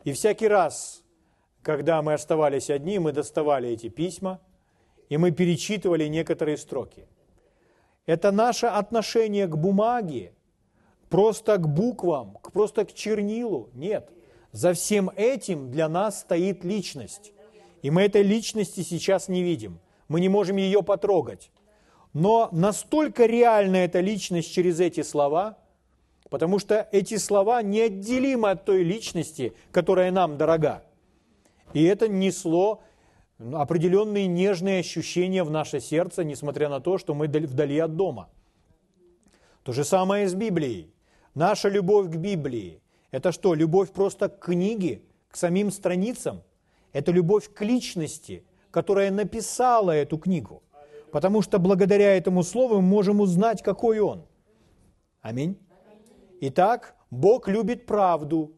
И 0.05 0.13
всякий 0.13 0.49
раз, 0.49 1.05
когда 1.63 2.03
мы 2.03 2.15
оставались 2.15 2.71
одни, 2.71 2.99
мы 2.99 3.13
доставали 3.13 3.69
эти 3.69 3.89
письма 3.89 4.41
и 5.09 5.17
мы 5.17 5.31
перечитывали 5.31 6.07
некоторые 6.07 6.57
строки. 6.57 7.07
Это 8.07 8.33
наше 8.33 8.67
отношение 8.67 9.47
к 9.47 9.57
бумаге, 9.57 10.33
просто 11.09 11.57
к 11.57 11.69
буквам, 11.69 12.39
просто 12.53 12.85
к 12.85 12.93
чернилу. 12.93 13.71
Нет. 13.75 14.11
За 14.57 14.73
всем 14.73 15.11
этим 15.17 15.71
для 15.71 15.87
нас 15.87 16.21
стоит 16.21 16.65
личность. 16.65 17.35
И 17.83 17.91
мы 17.91 18.05
этой 18.05 18.23
личности 18.23 18.81
сейчас 18.81 19.29
не 19.29 19.43
видим. 19.43 19.81
Мы 20.09 20.19
не 20.19 20.31
можем 20.31 20.57
ее 20.57 20.83
потрогать. 20.83 21.51
Но 22.15 22.49
настолько 22.53 23.27
реальна 23.27 23.77
эта 23.77 24.01
личность 24.01 24.51
через 24.51 24.81
эти 24.81 25.03
слова, 25.03 25.59
потому 26.31 26.59
что 26.59 26.89
эти 26.91 27.19
слова 27.19 27.61
неотделимы 27.61 28.49
от 28.49 28.65
той 28.65 28.83
личности, 28.83 29.53
которая 29.73 30.11
нам 30.11 30.39
дорога. 30.39 30.85
И 31.75 31.85
это 31.85 32.09
несло 32.09 32.81
определенные 33.53 34.27
нежные 34.27 34.81
ощущения 34.81 35.45
в 35.45 35.51
наше 35.51 35.81
сердце, 35.81 36.25
несмотря 36.25 36.71
на 36.71 36.81
то, 36.81 36.97
что 36.97 37.15
мы 37.15 37.27
вдали 37.27 37.79
от 37.79 37.95
дома. 37.95 38.31
То 39.65 39.73
же 39.73 39.85
самое 39.85 40.27
с 40.27 40.35
Библией. 40.35 40.95
Наша 41.35 41.69
любовь 41.69 42.07
к 42.07 42.17
Библии– 42.17 42.81
это 43.17 43.33
что, 43.33 43.55
любовь 43.55 43.93
просто 43.93 44.29
к 44.29 44.41
книге, 44.41 45.01
к 45.31 45.37
самим 45.37 45.71
страницам? 45.71 46.43
Это 46.93 47.13
любовь 47.13 47.51
к 47.51 47.63
личности, 47.63 48.45
которая 48.71 49.11
написала 49.11 49.93
эту 49.93 50.19
книгу. 50.19 50.63
Потому 51.11 51.41
что 51.41 51.59
благодаря 51.59 52.15
этому 52.15 52.43
слову 52.43 52.75
мы 52.75 52.83
можем 52.83 53.23
узнать, 53.23 53.63
какой 53.63 54.01
он. 54.01 54.27
Аминь. 55.23 55.57
Итак, 56.43 56.95
Бог 57.11 57.49
любит 57.49 57.87
правду. 57.87 58.53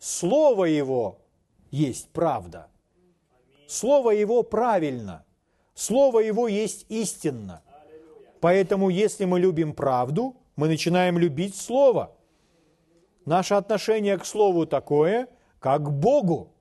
Слово 0.00 0.64
Его 0.64 1.20
есть 1.70 2.08
правда. 2.08 2.66
Слово 3.68 4.10
Его 4.10 4.42
правильно. 4.42 5.24
Слово 5.74 6.18
Его 6.18 6.48
есть 6.48 6.84
истинно. 6.88 7.62
Поэтому, 8.40 8.88
если 8.88 9.24
мы 9.24 9.38
любим 9.38 9.72
правду, 9.72 10.34
мы 10.56 10.66
начинаем 10.66 11.16
любить 11.16 11.54
Слово. 11.54 12.16
Наше 13.26 13.54
отношение 13.54 14.16
к 14.18 14.24
Слову 14.24 14.66
такое, 14.66 15.28
как 15.58 15.84
к 15.84 15.90
Богу. 15.90 16.52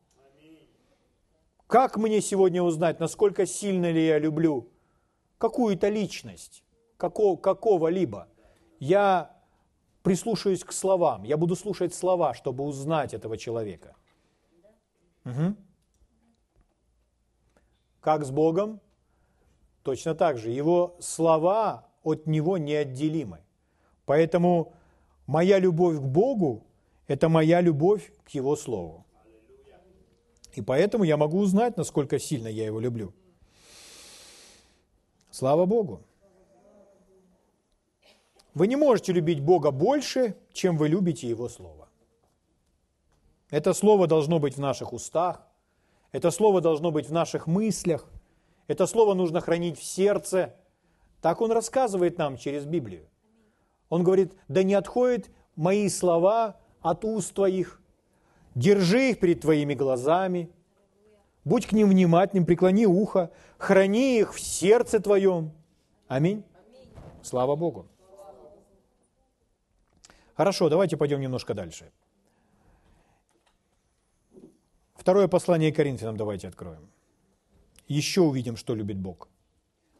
Как 1.68 1.98
мне 1.98 2.20
сегодня 2.22 2.64
узнать, 2.64 3.00
насколько 3.00 3.46
сильно 3.46 3.92
ли 3.92 4.06
я 4.06 4.18
люблю 4.18 4.70
какую-то 5.38 5.88
личность, 5.90 6.64
какого, 6.98 7.38
какого-либо? 7.38 8.28
Я 8.80 9.38
прислушаюсь 10.02 10.64
к 10.64 10.72
словам, 10.72 11.24
я 11.24 11.38
буду 11.38 11.56
слушать 11.56 11.94
слова, 11.94 12.34
чтобы 12.34 12.64
узнать 12.64 13.14
этого 13.14 13.38
человека. 13.38 13.96
Угу. 15.26 15.56
Как 18.02 18.26
с 18.26 18.32
Богом? 18.32 18.80
Точно 19.84 20.16
так 20.16 20.38
же. 20.38 20.50
Его 20.50 20.96
слова 21.00 21.88
от 22.04 22.26
Него 22.28 22.58
неотделимы. 22.58 23.40
Поэтому 24.06 24.74
моя 25.30 25.60
любовь 25.60 25.98
к 25.98 26.02
Богу– 26.02 26.64
это 27.08 27.30
моя 27.30 27.62
любовь 27.62 28.12
к 28.24 28.30
Его 28.30 28.56
Слову. 28.56 29.06
И 30.58 30.62
поэтому 30.62 31.04
я 31.04 31.18
могу 31.18 31.38
узнать, 31.38 31.78
насколько 31.78 32.18
сильно 32.18 32.48
я 32.48 32.66
Его 32.66 32.80
люблю. 32.80 33.14
Слава 35.30 35.68
Богу! 35.68 36.02
Вы 38.56 38.66
не 38.68 38.76
можете 38.76 39.14
любить 39.14 39.40
Бога 39.40 39.70
больше, 39.70 40.36
чем 40.52 40.78
вы 40.78 40.90
любите 40.90 41.30
Его 41.30 41.48
Слово. 41.48 41.88
Это 43.52 43.74
Слово 43.74 44.08
должно 44.08 44.40
быть 44.40 44.56
в 44.56 44.60
наших 44.60 44.94
устах, 44.94 45.48
это 46.12 46.32
Слово 46.32 46.60
должно 46.60 46.90
быть 46.90 47.08
в 47.08 47.14
наших 47.14 47.46
мыслях, 47.46 48.10
это 48.68 48.88
Слово 48.88 49.14
нужно 49.14 49.42
хранить 49.42 49.78
в 49.78 49.84
сердце. 49.84 50.56
Так 51.22 51.42
Он 51.42 51.52
рассказывает 51.52 52.18
нам 52.18 52.36
через 52.38 52.66
Библию. 52.66 53.08
Он 53.90 54.04
говорит, 54.04 54.34
да 54.48 54.64
не 54.64 54.76
отходят 54.76 55.30
мои 55.56 55.90
слова 55.90 56.60
от 56.82 57.04
уст 57.04 57.34
твоих. 57.34 57.82
Держи 58.56 59.12
их 59.12 59.20
перед 59.20 59.42
твоими 59.42 59.74
глазами. 59.74 60.50
Будь 61.44 61.66
к 61.66 61.72
ним 61.72 61.90
внимательным, 61.90 62.46
преклони 62.46 62.86
ухо. 62.86 63.32
Храни 63.58 64.20
их 64.20 64.34
в 64.34 64.40
сердце 64.40 65.00
твоем. 65.00 65.52
Аминь. 66.08 66.44
Слава 67.24 67.56
Богу. 67.56 67.88
Хорошо, 70.36 70.70
давайте 70.70 70.96
пойдем 70.96 71.20
немножко 71.20 71.54
дальше. 71.54 71.92
Второе 74.96 75.28
послание 75.28 75.72
Коринфянам 75.72 76.18
давайте 76.18 76.48
откроем. 76.48 76.90
Еще 77.88 78.22
увидим, 78.22 78.56
что 78.56 78.76
любит 78.76 78.98
Бог. 78.98 79.28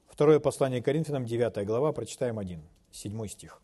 Второе 0.08 0.40
послание 0.40 0.82
Коринфянам, 0.82 1.26
9 1.26 1.66
глава, 1.66 1.92
прочитаем 1.92 2.38
один, 2.38 2.62
7 2.92 3.28
стих. 3.28 3.62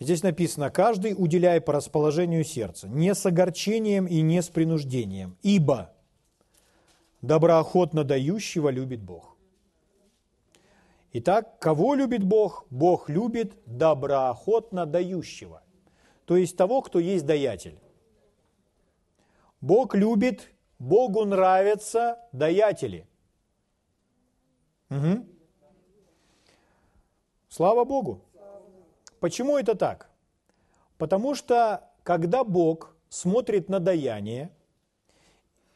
Здесь 0.00 0.22
написано, 0.22 0.70
каждый 0.70 1.14
уделяй 1.16 1.60
по 1.60 1.74
расположению 1.74 2.42
сердца, 2.42 2.88
не 2.88 3.14
с 3.14 3.26
огорчением 3.26 4.06
и 4.06 4.22
не 4.22 4.40
с 4.40 4.48
принуждением, 4.48 5.36
ибо 5.42 5.92
доброохотно 7.20 8.02
дающего 8.02 8.70
любит 8.70 9.02
Бог. 9.02 9.36
Итак, 11.12 11.58
кого 11.58 11.94
любит 11.94 12.24
Бог? 12.24 12.64
Бог 12.70 13.10
любит 13.10 13.52
доброохотно 13.66 14.86
дающего, 14.86 15.62
то 16.24 16.36
есть 16.36 16.56
того, 16.56 16.80
кто 16.80 16.98
есть 16.98 17.26
даятель. 17.26 17.78
Бог 19.60 19.94
любит, 19.94 20.50
Богу 20.78 21.26
нравятся 21.26 22.18
даятели. 22.32 23.06
Угу. 24.88 25.26
Слава 27.50 27.84
Богу. 27.84 28.24
Почему 29.20 29.58
это 29.58 29.74
так? 29.74 30.08
Потому 30.96 31.34
что 31.34 31.88
когда 32.02 32.42
Бог 32.42 32.96
смотрит 33.10 33.68
на 33.68 33.78
даяние, 33.78 34.50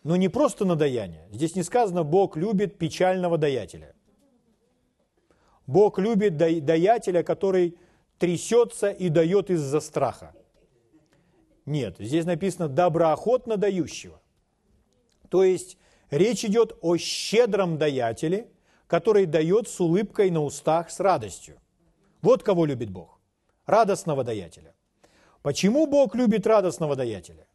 но 0.03 0.17
не 0.17 0.29
просто 0.29 0.65
на 0.65 0.77
даяние, 0.77 1.29
здесь 1.31 1.55
не 1.55 1.63
сказано 1.63 2.03
«Бог 2.03 2.37
любит 2.37 2.79
печального 2.79 3.39
даятеля». 3.39 3.95
Бог 5.67 5.99
любит 5.99 6.37
даятеля, 6.37 7.23
который 7.23 7.79
трясется 8.19 8.91
и 8.91 9.09
дает 9.09 9.51
из-за 9.51 9.81
страха. 9.81 10.35
Нет, 11.65 11.97
здесь 11.99 12.27
написано 12.27 12.69
«доброохотно 12.69 13.57
дающего». 13.57 14.21
То 15.31 15.43
есть 15.43 15.79
речь 16.11 16.45
идет 16.45 16.77
о 16.83 16.97
щедром 16.97 17.79
даятеле, 17.79 18.51
который 18.87 19.25
дает 19.27 19.69
с 19.69 19.81
улыбкой 19.81 20.31
на 20.31 20.43
устах, 20.43 20.91
с 20.91 21.01
радостью. 21.01 21.59
Вот 22.21 22.43
кого 22.43 22.67
любит 22.67 22.91
Бог 22.91 23.14
радостного 23.67 24.25
даятеля. 24.25 24.75
Почему 25.43 25.87
Бог 25.87 26.15
любит 26.15 26.47
радостного 26.47 26.97
даятеля? 26.97 27.47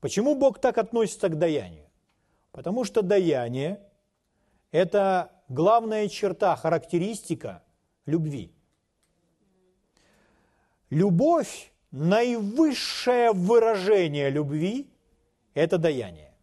Почему 0.00 0.34
Бог 0.34 0.60
так 0.60 0.78
относится 0.78 1.28
к 1.28 1.38
даянию? 1.38 1.86
Потому 2.52 2.84
что 2.84 3.02
даяние– 3.02 3.80
это 4.70 5.32
главная 5.48 6.08
черта, 6.08 6.56
характеристика 6.56 7.62
любви. 8.06 8.52
Любовь, 10.90 11.72
наивысшее 11.90 13.32
выражение 13.32 14.30
любви– 14.30 14.90
это 15.54 15.78
даяние. 15.78 16.34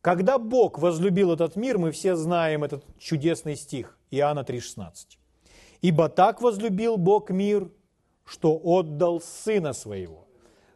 Когда 0.00 0.38
Бог 0.38 0.78
возлюбил 0.78 1.32
этот 1.32 1.56
мир, 1.56 1.78
мы 1.78 1.90
все 1.90 2.14
знаем 2.14 2.62
этот 2.62 2.84
чудесный 2.98 3.56
стих, 3.56 3.96
Иоанна 4.16 4.40
3,16. 4.40 5.18
«Ибо 5.82 6.08
так 6.08 6.40
возлюбил 6.40 6.96
Бог 6.96 7.30
мир, 7.30 7.70
что 8.24 8.60
отдал 8.62 9.20
Сына 9.20 9.72
Своего». 9.72 10.26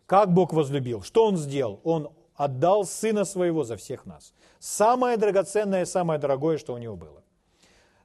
Как 0.07 0.32
Бог 0.32 0.55
возлюбил? 0.55 1.03
Что 1.03 1.26
Он 1.26 1.36
сделал? 1.36 1.80
Он 1.84 2.09
отдал 2.34 2.84
Сына 2.84 3.24
Своего 3.24 3.64
за 3.64 3.76
всех 3.76 4.07
нас. 4.07 4.32
Самое 4.59 5.18
драгоценное, 5.18 5.84
самое 5.84 6.18
дорогое, 6.18 6.57
что 6.57 6.72
у 6.72 6.78
Него 6.78 6.97
было. 6.97 7.22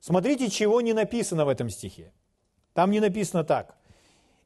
Смотрите, 0.02 0.50
чего 0.50 0.82
не 0.82 0.92
написано 0.92 1.46
в 1.46 1.50
этом 1.50 1.70
стихе. 1.70 2.12
Там 2.74 2.92
не 2.92 3.00
написано 3.00 3.44
так. 3.44 3.78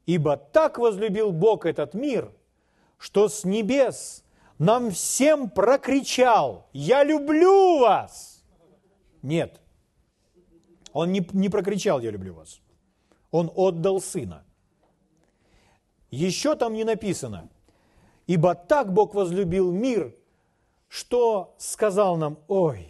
«Ибо 0.06 0.36
так 0.36 0.78
возлюбил 0.78 1.32
Бог 1.32 1.66
этот 1.66 1.94
мир, 1.94 2.32
что 2.96 3.28
с 3.28 3.44
небес 3.44 4.24
нам 4.58 4.90
всем 4.90 5.50
прокричал, 5.50 6.68
я 6.72 7.04
люблю 7.04 7.80
вас. 7.80 8.44
Нет, 9.22 9.60
он 10.92 11.12
не, 11.12 11.26
не 11.32 11.48
прокричал, 11.48 12.00
я 12.00 12.10
люблю 12.10 12.34
вас. 12.34 12.60
Он 13.30 13.50
отдал 13.54 14.00
сына. 14.00 14.44
Еще 16.10 16.54
там 16.54 16.72
не 16.72 16.84
написано, 16.84 17.48
ибо 18.26 18.54
так 18.54 18.92
Бог 18.92 19.14
возлюбил 19.14 19.72
мир, 19.72 20.14
что 20.88 21.54
сказал 21.58 22.16
нам, 22.16 22.38
ой, 22.48 22.88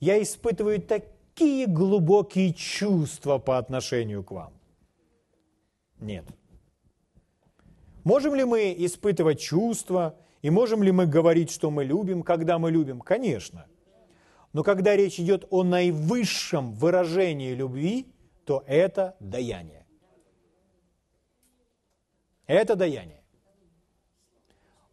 я 0.00 0.22
испытываю 0.22 0.80
такие 0.80 1.66
глубокие 1.66 2.54
чувства 2.54 3.38
по 3.38 3.58
отношению 3.58 4.24
к 4.24 4.30
вам. 4.30 4.52
Нет. 6.00 6.24
Можем 8.04 8.34
ли 8.34 8.44
мы 8.44 8.74
испытывать 8.78 9.40
чувства, 9.40 10.16
и 10.40 10.48
можем 10.48 10.82
ли 10.82 10.90
мы 10.90 11.06
говорить, 11.06 11.50
что 11.50 11.70
мы 11.70 11.84
любим, 11.84 12.22
когда 12.22 12.58
мы 12.58 12.70
любим? 12.70 13.00
Конечно. 13.00 13.66
Но 14.52 14.64
когда 14.64 14.96
речь 14.96 15.20
идет 15.20 15.46
о 15.50 15.62
наивысшем 15.62 16.72
выражении 16.72 17.54
любви, 17.54 18.06
то 18.44 18.64
это 18.66 19.16
даяние. 19.20 19.86
Это 22.46 22.74
даяние. 22.74 23.22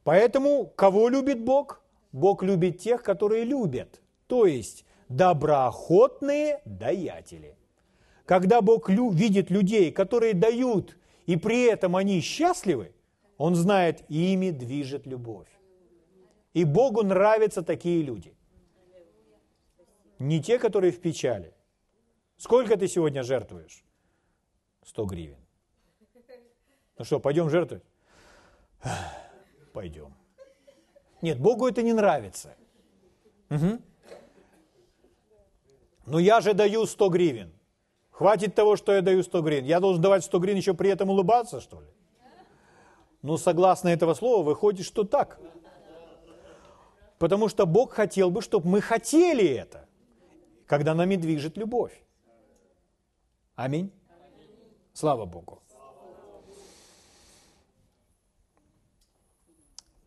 Поэтому 0.03 0.67
кого 0.67 1.09
любит 1.09 1.43
Бог? 1.43 1.81
Бог 2.11 2.43
любит 2.43 2.77
тех, 2.77 3.01
которые 3.01 3.45
любят. 3.45 4.01
То 4.27 4.45
есть 4.45 4.85
доброохотные 5.09 6.61
даятели. 6.65 7.57
Когда 8.25 8.61
Бог 8.61 8.89
видит 8.89 9.49
людей, 9.49 9.91
которые 9.91 10.33
дают, 10.33 10.97
и 11.25 11.35
при 11.35 11.63
этом 11.63 11.95
они 11.95 12.21
счастливы, 12.21 12.91
Он 13.37 13.55
знает, 13.55 14.03
ими 14.09 14.51
движет 14.51 15.07
любовь. 15.07 15.47
И 16.53 16.63
Богу 16.63 17.03
нравятся 17.03 17.63
такие 17.63 18.03
люди. 18.03 18.36
Не 20.19 20.41
те, 20.41 20.59
которые 20.59 20.91
в 20.91 20.99
печали. 20.99 21.53
Сколько 22.37 22.77
ты 22.77 22.87
сегодня 22.87 23.23
жертвуешь? 23.23 23.83
100 24.85 25.05
гривен. 25.05 25.37
Ну 26.97 27.05
что, 27.05 27.19
пойдем 27.19 27.49
жертвовать? 27.49 27.83
Пойдем. 29.73 30.13
Нет, 31.21 31.39
Богу 31.39 31.67
это 31.67 31.83
не 31.83 31.93
нравится. 31.93 32.55
Угу. 33.49 33.81
Ну 36.05 36.17
я 36.19 36.41
же 36.41 36.53
даю 36.53 36.85
100 36.85 37.09
гривен. 37.09 37.53
Хватит 38.11 38.55
того, 38.55 38.75
что 38.75 38.93
я 38.93 39.01
даю 39.01 39.23
100 39.23 39.41
гривен. 39.41 39.65
Я 39.65 39.79
должен 39.79 40.01
давать 40.01 40.23
100 40.23 40.39
гривен 40.39 40.57
еще 40.57 40.73
при 40.73 40.89
этом 40.89 41.09
улыбаться, 41.09 41.61
что 41.61 41.81
ли? 41.81 41.87
Ну, 43.21 43.37
согласно 43.37 43.89
этого 43.89 44.13
слова, 44.13 44.43
выходит, 44.43 44.85
что 44.85 45.03
так. 45.03 45.39
Потому 47.17 47.49
что 47.49 47.65
Бог 47.65 47.93
хотел 47.93 48.29
бы, 48.31 48.41
чтобы 48.41 48.69
мы 48.69 48.81
хотели 48.81 49.45
это, 49.45 49.86
когда 50.67 50.93
нами 50.93 51.15
движет 51.15 51.57
любовь. 51.57 52.03
Аминь. 53.55 53.91
Слава 54.93 55.25
Богу. 55.25 55.63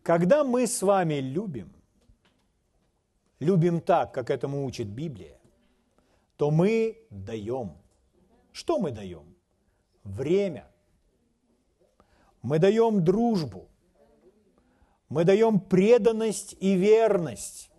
Когда 0.03 0.43
мы 0.43 0.67
с 0.67 0.81
вами 0.81 1.15
любим, 1.15 1.71
любим 3.39 3.81
так, 3.81 4.13
как 4.13 4.29
этому 4.29 4.65
учит 4.65 4.87
Библия, 4.87 5.39
то 6.37 6.51
мы 6.51 6.97
даем. 7.09 7.77
Что 8.51 8.79
мы 8.79 8.91
даем? 8.91 9.35
Время. 10.03 10.67
Мы 12.41 12.59
даем 12.59 13.03
дружбу. 13.03 13.67
Мы 15.09 15.23
даем 15.25 15.59
преданность 15.59 16.55
и 16.59 16.75
верность, 16.75 17.69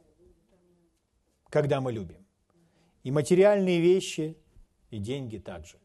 когда 1.49 1.81
мы 1.81 1.93
любим. 1.93 2.22
И 3.03 3.11
материальные 3.11 3.81
вещи, 3.81 4.37
и 4.91 4.99
деньги 4.99 5.39
также. 5.39 5.79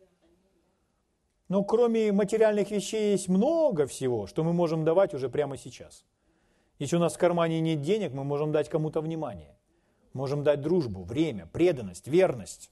Но 1.49 1.63
кроме 1.63 2.11
материальных 2.11 2.71
вещей 2.71 3.11
есть 3.11 3.29
много 3.29 3.87
всего, 3.87 4.27
что 4.27 4.43
мы 4.43 4.53
можем 4.53 4.83
давать 4.83 5.13
уже 5.13 5.29
прямо 5.29 5.57
сейчас. 5.57 6.05
Если 6.77 6.95
у 6.95 6.99
нас 6.99 7.15
в 7.15 7.17
кармане 7.17 7.59
нет 7.61 7.81
денег, 7.81 8.13
мы 8.13 8.23
можем 8.23 8.51
дать 8.51 8.69
кому-то 8.69 9.01
внимание. 9.01 9.57
Можем 10.13 10.43
дать 10.43 10.61
дружбу, 10.61 11.03
время, 11.03 11.47
преданность, 11.47 12.07
верность. 12.07 12.71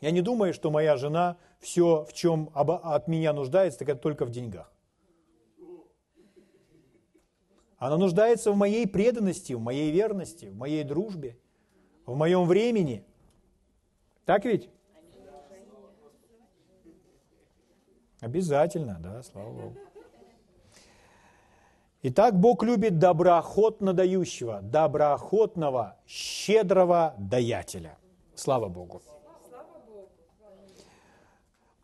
Я 0.00 0.10
не 0.10 0.22
думаю, 0.22 0.54
что 0.54 0.70
моя 0.70 0.96
жена 0.96 1.36
все, 1.58 2.04
в 2.04 2.12
чем 2.12 2.50
от 2.54 3.08
меня 3.08 3.32
нуждается, 3.32 3.80
так 3.80 3.88
это 3.88 4.00
только 4.00 4.24
в 4.24 4.30
деньгах. 4.30 4.72
Она 7.78 7.98
нуждается 7.98 8.52
в 8.52 8.56
моей 8.56 8.86
преданности, 8.86 9.52
в 9.52 9.60
моей 9.60 9.90
верности, 9.90 10.46
в 10.46 10.56
моей 10.56 10.84
дружбе, 10.84 11.38
в 12.06 12.16
моем 12.16 12.46
времени. 12.46 13.04
Так 14.24 14.44
ведь? 14.44 14.70
Обязательно, 18.20 18.98
да, 19.00 19.22
слава 19.22 19.52
Богу. 19.52 19.76
Итак, 22.02 22.38
Бог 22.38 22.62
любит 22.62 22.98
доброохотно 22.98 23.92
дающего, 23.92 24.62
доброохотного, 24.62 25.96
щедрого 26.06 27.14
даятеля. 27.18 27.98
Слава 28.34 28.68
Богу. 28.68 29.02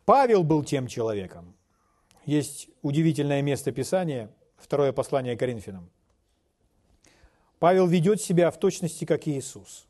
Павел 0.05 0.43
был 0.43 0.63
тем 0.63 0.87
человеком. 0.87 1.55
Есть 2.25 2.69
удивительное 2.81 3.41
место 3.41 3.71
Писания, 3.71 4.29
второе 4.57 4.93
послание 4.93 5.37
Коринфянам. 5.37 5.89
Павел 7.59 7.87
ведет 7.87 8.21
себя 8.21 8.49
в 8.51 8.57
точности, 8.57 9.05
как 9.05 9.27
Иисус. 9.27 9.87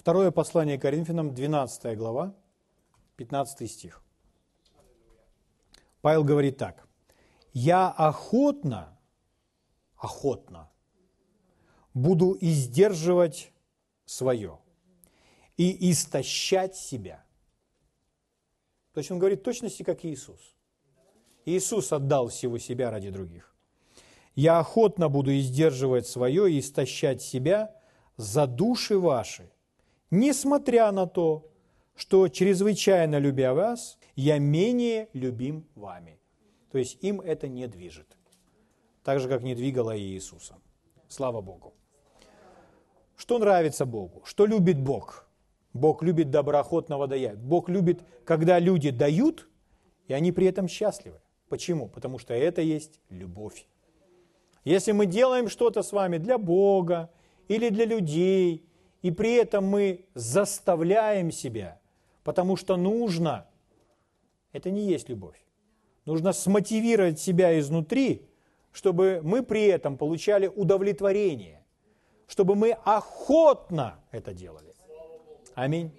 Второе 0.00 0.30
послание 0.30 0.78
Коринфянам, 0.78 1.34
12 1.34 1.94
глава, 1.94 2.34
15 3.16 3.70
стих. 3.70 4.02
Павел 6.00 6.24
говорит 6.24 6.56
так. 6.56 6.88
«Я 7.52 7.90
охотно 7.90 8.98
охотно. 9.98 10.70
Буду 11.92 12.34
издерживать 12.40 13.52
свое 14.06 14.58
и 15.58 15.90
истощать 15.92 16.76
себя. 16.76 17.22
То 18.94 19.00
есть 19.00 19.10
он 19.10 19.18
говорит 19.18 19.42
точности, 19.42 19.82
как 19.82 20.06
Иисус. 20.06 20.40
Иисус 21.44 21.92
отдал 21.92 22.28
всего 22.28 22.56
себя 22.56 22.90
ради 22.90 23.10
других. 23.10 23.54
Я 24.34 24.60
охотно 24.60 25.10
буду 25.10 25.30
издерживать 25.36 26.06
свое 26.06 26.50
и 26.50 26.60
истощать 26.60 27.20
себя 27.20 27.78
за 28.16 28.46
души 28.46 28.98
ваши, 28.98 29.50
несмотря 30.10 30.92
на 30.92 31.06
то, 31.06 31.50
что, 31.94 32.28
чрезвычайно 32.28 33.18
любя 33.18 33.54
вас, 33.54 33.98
я 34.16 34.38
менее 34.38 35.08
любим 35.12 35.66
вами. 35.74 36.18
То 36.72 36.78
есть 36.78 37.02
им 37.02 37.20
это 37.20 37.48
не 37.48 37.66
движет 37.66 38.16
так 39.02 39.20
же, 39.20 39.28
как 39.28 39.42
не 39.42 39.54
двигала 39.54 39.96
и 39.96 40.02
Иисуса. 40.02 40.56
Слава 41.08 41.40
Богу. 41.40 41.74
Что 43.16 43.38
нравится 43.38 43.84
Богу? 43.84 44.22
Что 44.24 44.46
любит 44.46 44.80
Бог? 44.80 45.28
Бог 45.72 46.02
любит 46.02 46.30
доброохотного 46.30 47.06
дая. 47.06 47.36
Бог 47.36 47.68
любит, 47.68 48.02
когда 48.24 48.58
люди 48.58 48.90
дают, 48.90 49.48
и 50.08 50.12
они 50.12 50.32
при 50.32 50.46
этом 50.46 50.68
счастливы. 50.68 51.20
Почему? 51.48 51.88
Потому 51.88 52.18
что 52.18 52.34
это 52.34 52.62
есть 52.62 53.00
любовь. 53.08 53.66
Если 54.64 54.92
мы 54.92 55.06
делаем 55.06 55.48
что-то 55.48 55.82
с 55.82 55.92
вами 55.92 56.18
для 56.18 56.38
Бога 56.38 57.10
или 57.48 57.68
для 57.70 57.86
людей, 57.86 58.64
и 59.02 59.10
при 59.10 59.34
этом 59.34 59.64
мы 59.64 60.04
заставляем 60.14 61.30
себя, 61.30 61.80
потому 62.22 62.56
что 62.56 62.76
нужно, 62.76 63.46
это 64.52 64.70
не 64.70 64.86
есть 64.86 65.08
любовь. 65.08 65.40
Нужно 66.04 66.32
смотивировать 66.32 67.18
себя 67.20 67.58
изнутри, 67.58 68.28
чтобы 68.72 69.20
мы 69.22 69.42
при 69.42 69.66
этом 69.66 69.96
получали 69.96 70.46
удовлетворение, 70.46 71.64
чтобы 72.26 72.54
мы 72.54 72.72
охотно 72.84 74.00
это 74.10 74.32
делали. 74.32 74.74
Аминь. 75.54 75.90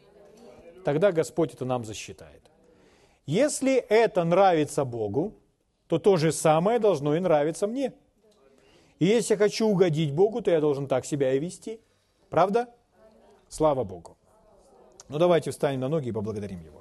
Тогда 0.83 1.11
Господь 1.11 1.53
это 1.53 1.65
нам 1.65 1.85
засчитает. 1.85 2.41
Если 3.25 3.75
это 3.75 4.23
нравится 4.23 4.83
Богу, 4.85 5.35
то 5.87 5.99
то 5.99 6.17
же 6.17 6.31
самое 6.31 6.79
должно 6.79 7.15
и 7.15 7.19
нравиться 7.19 7.67
мне. 7.67 7.93
И 8.99 9.05
если 9.05 9.33
я 9.33 9.37
хочу 9.37 9.67
угодить 9.67 10.13
Богу, 10.13 10.41
то 10.41 10.51
я 10.51 10.59
должен 10.59 10.87
так 10.87 11.05
себя 11.05 11.33
и 11.33 11.39
вести. 11.39 11.81
Правда? 12.29 12.69
Слава 13.51 13.83
Богу. 13.83 14.17
Ну 15.09 15.19
давайте 15.19 15.51
встанем 15.51 15.81
на 15.81 15.89
ноги 15.89 16.07
и 16.07 16.11
поблагодарим 16.13 16.61
Его. 16.61 16.80